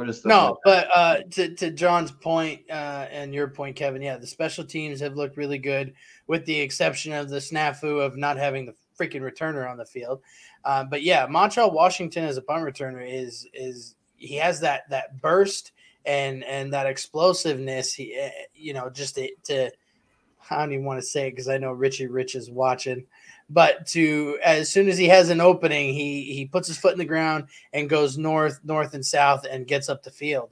[0.05, 4.27] just no, but uh, to, to John's point uh, and your point, Kevin, yeah, the
[4.27, 5.93] special teams have looked really good,
[6.27, 10.21] with the exception of the snafu of not having the freaking returner on the field.
[10.63, 15.21] Uh, but yeah, Montrell Washington as a punt returner is is he has that that
[15.21, 15.71] burst
[16.05, 17.93] and and that explosiveness.
[17.93, 19.71] He, eh, you know, just to, to
[20.49, 23.05] I don't even want to say it because I know Richie Rich is watching
[23.51, 26.97] but to as soon as he has an opening, he he puts his foot in
[26.97, 30.49] the ground and goes north, north and south, and gets up the field.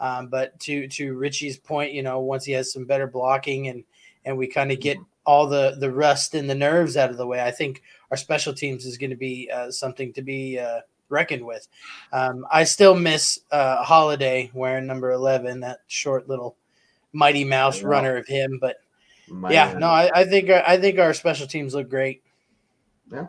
[0.00, 3.84] Um, but to to Richie's point, you know, once he has some better blocking and
[4.24, 7.26] and we kind of get all the the rust and the nerves out of the
[7.26, 7.82] way, I think
[8.12, 11.66] our special teams is going to be uh, something to be uh, reckoned with.
[12.12, 16.56] Um, I still miss uh, Holliday wearing number eleven, that short little
[17.12, 18.76] Mighty Mouse runner of him, but.
[19.50, 22.22] yeah, no, I, I think I think our special teams look great.
[23.10, 23.26] Yeah.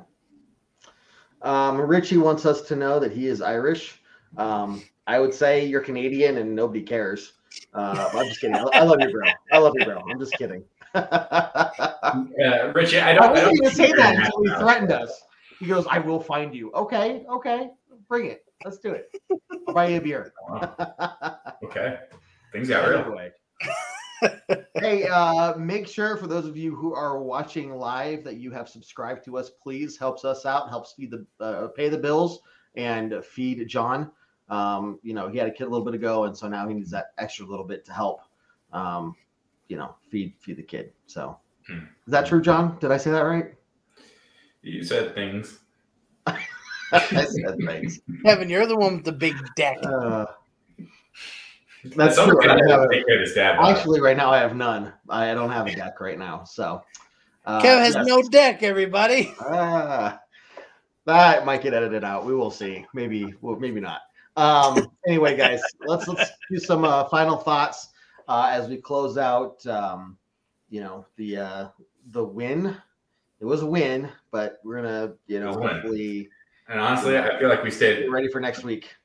[1.41, 4.01] Um, Richie wants us to know that he is Irish.
[4.37, 7.33] Um, I would say you're Canadian and nobody cares.
[7.73, 8.55] Uh, I'm just kidding.
[8.55, 9.29] I love you, bro.
[9.51, 10.03] I love you, bro.
[10.09, 10.63] I'm just kidding.
[10.95, 15.23] uh, Richie, I don't, I don't even say that until he threatened us.
[15.59, 17.69] He goes, "I will find you." Okay, okay,
[18.07, 18.43] bring it.
[18.63, 19.09] Let's do it.
[19.67, 20.33] I'll buy you a beer.
[21.63, 21.99] okay,
[22.51, 22.99] things got real.
[22.99, 23.31] Anyway
[24.79, 28.69] hey, uh, make sure for those of you who are watching live that you have
[28.69, 29.49] subscribed to us.
[29.49, 32.39] Please helps us out, helps feed the uh, pay the bills
[32.75, 34.11] and feed John.
[34.49, 36.73] Um, you know, he had a kid a little bit ago, and so now he
[36.73, 38.21] needs that extra little bit to help.
[38.71, 39.15] Um,
[39.67, 40.93] you know, feed feed the kid.
[41.07, 41.37] So,
[41.67, 41.79] hmm.
[42.05, 42.77] is that true, John?
[42.79, 43.53] Did I say that right?
[44.61, 45.59] You said things.
[46.27, 46.39] I
[47.25, 47.99] said things.
[48.25, 49.77] Kevin, you're the one with the big deck.
[49.83, 50.25] Uh,
[51.95, 52.41] that's true.
[52.49, 52.89] I have,
[53.65, 54.93] actually, right now I have none.
[55.09, 56.45] I don't have a deck right now.
[56.45, 56.81] So
[57.45, 58.07] uh, Kev has yes.
[58.07, 58.63] no deck.
[58.63, 59.33] Everybody.
[59.39, 60.15] Uh,
[61.05, 62.25] that might get edited out.
[62.25, 62.85] We will see.
[62.93, 63.33] Maybe.
[63.41, 64.01] Well, maybe not.
[64.37, 67.89] Um, anyway, guys, let's let's do some uh, final thoughts
[68.27, 69.65] uh, as we close out.
[69.65, 70.17] Um,
[70.73, 71.67] you know the uh,
[72.11, 72.75] the win.
[73.39, 76.29] It was a win, but we're gonna you know hopefully.
[76.67, 78.95] And honestly, I feel like we stayed ready for next week.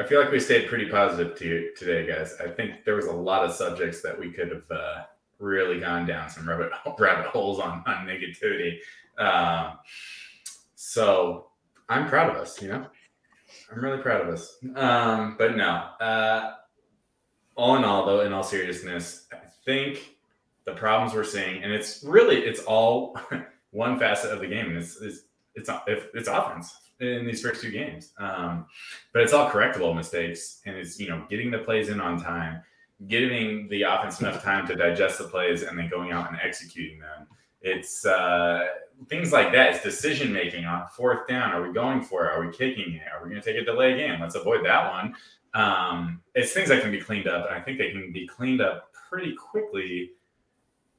[0.00, 2.36] I feel like we stayed pretty positive to today, guys.
[2.40, 5.02] I think there was a lot of subjects that we could have uh,
[5.38, 8.78] really gone down some rabbit rabbit holes on on negativity.
[9.18, 9.78] Um,
[10.76, 11.48] so
[11.90, 12.62] I'm proud of us.
[12.62, 12.86] You know,
[13.70, 14.56] I'm really proud of us.
[14.76, 16.54] Um, but no, uh,
[17.58, 20.16] all in all, though, in all seriousness, I think
[20.64, 23.18] the problems we're seeing, and it's really it's all
[23.72, 24.76] one facet of the game.
[24.76, 25.22] It's it's
[25.56, 25.68] it's,
[26.14, 28.12] it's offense in these first two games.
[28.18, 28.66] Um,
[29.12, 32.62] but it's all correctable mistakes, and it's you know getting the plays in on time,
[33.08, 37.00] giving the offense enough time to digest the plays, and then going out and executing
[37.00, 37.26] them.
[37.60, 38.66] It's uh,
[39.08, 39.74] things like that.
[39.74, 41.50] It's decision making on fourth down.
[41.50, 42.32] Are we going for it?
[42.32, 43.02] Are we kicking it?
[43.12, 44.20] Are we going to take a delay game?
[44.20, 45.16] Let's avoid that one.
[45.58, 48.60] Um, it's things that can be cleaned up, and I think they can be cleaned
[48.60, 50.12] up pretty quickly.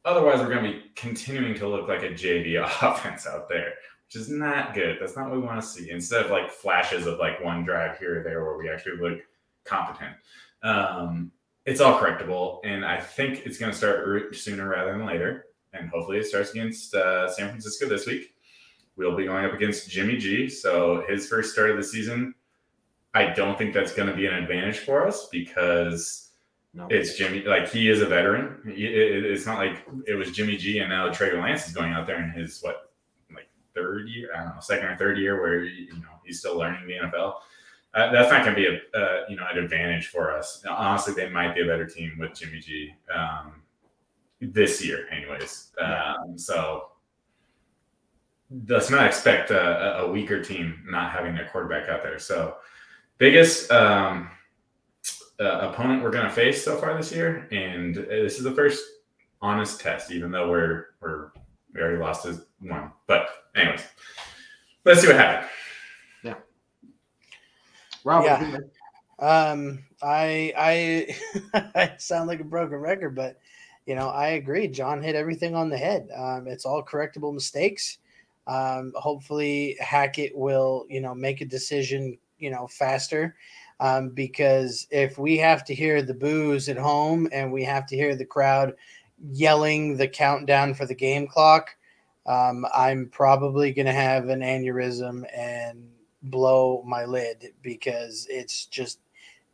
[0.06, 3.74] Otherwise, we're going to be continuing to look like a JV offense out there
[4.10, 4.98] which is not good.
[5.00, 5.92] That's not what we want to see.
[5.92, 9.20] Instead of like flashes of like one drive here or there where we actually look
[9.66, 10.16] competent.
[10.64, 11.32] Um,
[11.66, 15.46] it's all correctable, and I think it's going to start sooner rather than later.
[15.74, 18.34] And hopefully, it starts against uh, San Francisco this week.
[18.96, 20.50] We'll be going up against Jimmy G.
[20.50, 22.34] So his first start of the season,
[23.14, 26.26] I don't think that's going to be an advantage for us because
[26.74, 26.86] No.
[26.92, 27.42] It's Jimmy.
[27.42, 28.62] Like he is a veteran.
[28.76, 31.74] He- it- it- it's not like it was Jimmy G and now Trevor Lance is
[31.74, 32.94] going out there in his what,
[33.34, 34.30] like third year?
[34.36, 37.38] I don't know, second or third year, where you know he's still learning the NFL.
[37.96, 40.64] Uh, that's not going to be a uh, you know an advantage for us.
[40.70, 43.64] Honestly, they might be a better team with Jimmy G um,
[44.40, 45.72] this year, anyways.
[45.80, 46.90] Um, so
[48.68, 52.20] let's not expect a, a weaker team not having their quarterback out there.
[52.20, 52.58] So
[53.20, 54.30] biggest um,
[55.40, 58.84] uh, opponent we're going to face so far this year, and this is the first
[59.42, 61.32] honest test, even though we're we're
[61.74, 62.92] we already lost as one.
[63.06, 63.84] But anyways,
[64.86, 65.52] let's see what happens.
[68.06, 68.52] Rob, Yeah.
[68.52, 69.26] what do?
[69.26, 70.54] Um, I
[71.54, 73.38] I I sound like a broken record, but
[73.86, 74.68] you know I agree.
[74.68, 76.10] John hit everything on the head.
[76.16, 77.98] Um, it's all correctable mistakes.
[78.48, 83.36] Um, hopefully Hackett will you know make a decision you know faster.
[83.82, 87.96] Um, because if we have to hear the boos at home and we have to
[87.96, 88.74] hear the crowd
[89.32, 91.70] yelling the countdown for the game clock,
[92.26, 95.90] um, I'm probably going to have an aneurysm and
[96.24, 99.00] blow my lid because it's just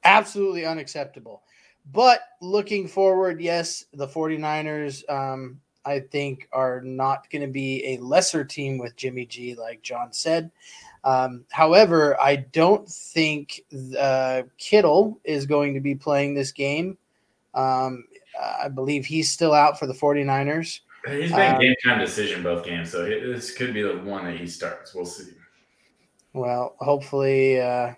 [0.04, 1.44] absolutely unacceptable.
[1.92, 7.98] But looking forward, yes, the 49ers, um, I think, are not going to be a
[7.98, 10.52] lesser team with Jimmy G, like John said.
[11.06, 13.62] Um, however, I don't think
[13.98, 16.98] uh, Kittle is going to be playing this game.
[17.54, 18.06] Um,
[18.42, 20.82] I believe he's still out for the 49ers.
[21.08, 24.26] He's been Um, game time decision both games, so it- this could be the one
[24.26, 24.94] that he starts.
[24.96, 25.32] We'll see.
[26.34, 27.94] Well, hopefully, uh,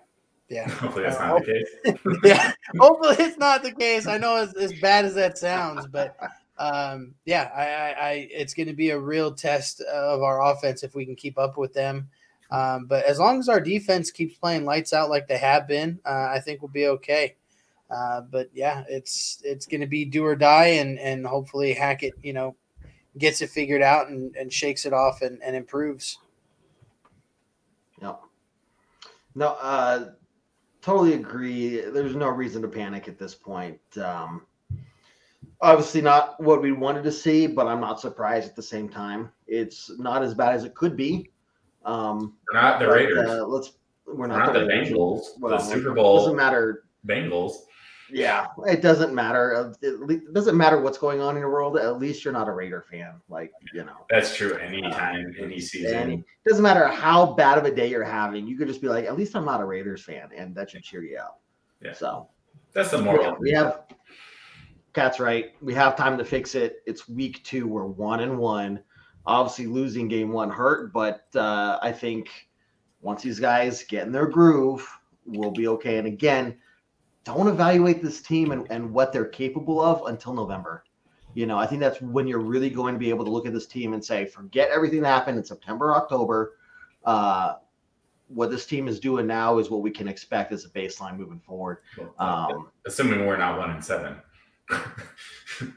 [0.50, 0.68] yeah.
[0.68, 1.98] Hopefully that's Uh, not the case.
[2.24, 4.06] yeah, hopefully it's not the case.
[4.06, 6.16] I know as, as bad as that sounds, but
[6.58, 10.82] um, yeah, I, I, I it's going to be a real test of our offense
[10.82, 12.08] if we can keep up with them.
[12.50, 16.00] Um, but as long as our defense keeps playing lights out like they have been,
[16.04, 17.36] uh, I think we'll be okay.
[17.90, 22.14] Uh, but yeah, it's it's going to be do or die, and and hopefully Hackett,
[22.22, 22.54] you know,
[23.16, 26.18] gets it figured out and, and shakes it off and, and improves.
[28.00, 28.20] No.
[29.34, 30.10] No, uh,
[30.82, 31.80] totally agree.
[31.80, 33.78] There's no reason to panic at this point.
[34.02, 34.42] Um,
[35.60, 39.30] obviously, not what we wanted to see, but I'm not surprised at the same time.
[39.46, 41.30] It's not as bad as it could be.
[41.88, 43.28] Um, We're not the but, Raiders.
[43.28, 43.72] Uh, let's.
[44.06, 45.38] We're We're not, not the Bengals.
[45.38, 46.84] Well, the Super Bowl doesn't matter.
[47.06, 47.52] Bengals.
[48.10, 49.54] Yeah, it doesn't matter.
[49.54, 51.76] Uh, It, doesn't matter what's going on in the world.
[51.76, 53.20] At least you're not a Raider fan.
[53.28, 54.06] Like you know.
[54.08, 54.56] That's true.
[54.56, 56.24] Anytime, any season.
[56.46, 58.46] Doesn't matter how bad of a day you're having.
[58.46, 60.82] You could just be like, at least I'm not a Raiders fan, and that should
[60.82, 61.40] cheer you up.
[61.82, 61.92] Yeah.
[61.92, 62.28] So
[62.72, 63.36] That's the yeah, moral.
[63.38, 63.82] we have.
[64.94, 65.52] Cat's right.
[65.60, 66.78] We have time to fix it.
[66.86, 67.66] It's week two.
[67.68, 68.80] We're one and one.
[69.28, 72.48] Obviously, losing game one hurt, but uh, I think
[73.02, 74.88] once these guys get in their groove,
[75.26, 75.98] we'll be okay.
[75.98, 76.56] And again,
[77.24, 80.84] don't evaluate this team and, and what they're capable of until November.
[81.34, 83.52] You know, I think that's when you're really going to be able to look at
[83.52, 86.54] this team and say, forget everything that happened in September, October.
[87.04, 87.56] Uh,
[88.28, 91.40] what this team is doing now is what we can expect as a baseline moving
[91.40, 91.78] forward.
[92.18, 94.16] Um, Assuming we're not one and seven.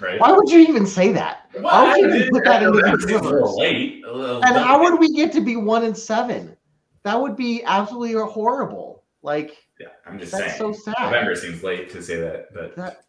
[0.00, 0.20] right?
[0.20, 1.48] why would you even say that?
[1.60, 2.72] Why would you even put that into
[3.06, 4.02] the a late.
[4.06, 6.56] And how would we get to be one and seven?
[7.02, 9.02] That would be absolutely horrible.
[9.22, 10.74] Like Yeah, I'm just that's saying.
[10.74, 10.94] so sad.
[11.00, 13.00] November seems late to say that, but That-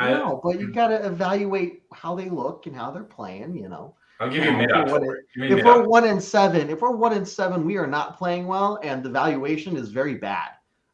[0.00, 3.56] I, no, but you've got to evaluate how they look and how they're playing.
[3.56, 5.22] You know, I'll give you Yeah, mid if we're
[5.58, 8.78] if we're one and seven, if we're one and seven, we are not playing well,
[8.84, 10.50] and the valuation is very bad.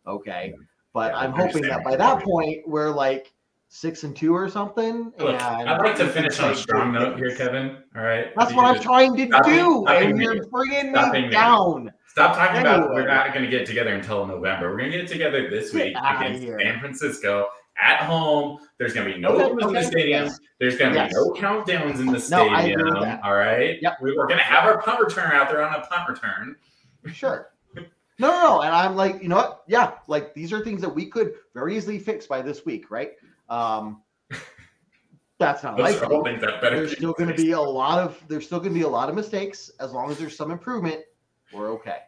[0.07, 0.55] Okay,
[0.95, 3.31] but Yeah, I'm hoping that by that point we're like
[3.75, 5.13] six and two or something.
[5.19, 7.35] Look, I'd like to finish on a strong note here.
[7.35, 7.79] Kevin.
[7.97, 8.29] All right.
[8.37, 11.33] That's what I'm trying to do, stop being and you're bringing me negative.
[11.33, 11.93] down.
[12.07, 14.71] Stop talking about we're not going to get together until November.
[14.71, 16.61] We're going to get together this Get week against here.
[16.63, 17.49] San Francisco
[17.83, 18.59] at home.
[18.79, 20.25] There's going to be no Okay, booze in the stadium.
[20.27, 20.39] yes.
[20.61, 21.09] There's going to Yes.
[21.13, 23.01] be no countdowns in the No, stadium.
[23.01, 23.21] that.
[23.25, 23.79] All right.
[23.83, 23.97] Yep.
[24.01, 26.55] We, we're going to have our punt return out there on a punt return.
[27.13, 27.51] Sure.
[27.75, 27.83] No,
[28.29, 28.61] no, no.
[28.63, 29.65] And I'm like, you know what?
[29.67, 33.11] Yeah, like these are things that we could very easily fix by this week, right?
[33.49, 34.03] Um,
[35.39, 36.37] that's not likely.
[36.37, 36.61] that.
[36.61, 39.09] There's still going to be a lot of there's still going to be a lot
[39.09, 39.71] of mistakes.
[39.81, 41.01] As long as there's some improvement,
[41.53, 41.99] we're okay.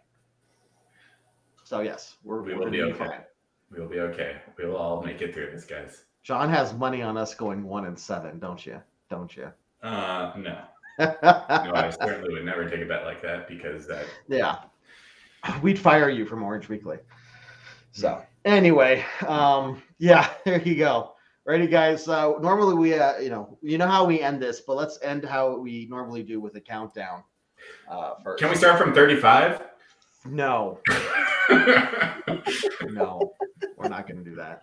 [1.65, 2.99] So yes, we're we will be okay.
[2.99, 3.21] fine.
[3.71, 4.37] We'll be okay.
[4.57, 6.05] We will all make it through this, guys.
[6.23, 8.81] John has money on us going one and seven, don't you?
[9.11, 9.51] Don't you?
[9.83, 10.59] Uh, no.
[10.99, 14.61] No, I certainly would never take a bet like that because that yeah,
[15.61, 16.97] we'd fire you from Orange Weekly.
[17.93, 21.16] So anyway, um, yeah, there you go.
[21.47, 22.09] Ready, guys?
[22.09, 25.25] Uh, normally we, uh, you know, you know how we end this, but let's end
[25.25, 27.23] how we normally do with a countdown.
[27.89, 28.43] Uh, first.
[28.43, 29.63] Can we start from 35?
[30.25, 30.81] No,
[32.89, 33.33] no,
[33.77, 34.63] we're not going to do that.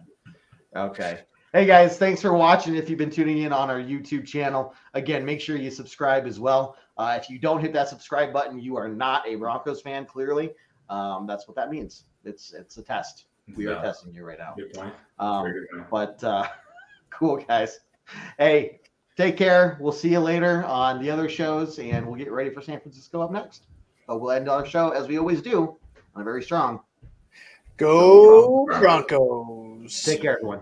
[0.75, 1.21] Okay.
[1.53, 2.75] Hey guys, thanks for watching.
[2.75, 6.37] If you've been tuning in on our YouTube channel, again, make sure you subscribe as
[6.37, 6.75] well.
[6.97, 10.05] Uh, if you don't hit that subscribe button, you are not a Broncos fan.
[10.05, 10.51] Clearly,
[10.89, 12.03] um, that's what that means.
[12.25, 13.27] It's it's a test.
[13.55, 14.53] We are testing you right now.
[14.57, 14.93] Good point.
[15.19, 15.89] Um, good point.
[15.89, 16.47] but uh,
[17.17, 17.79] cool guys.
[18.37, 18.81] Hey,
[19.17, 19.77] take care.
[19.79, 23.21] We'll see you later on the other shows, and we'll get ready for San Francisco
[23.21, 23.63] up next.
[24.07, 25.77] But we'll end our show as we always do
[26.15, 26.81] on a very strong.
[27.77, 30.03] Go Broncos.
[30.03, 30.61] Take care, everyone.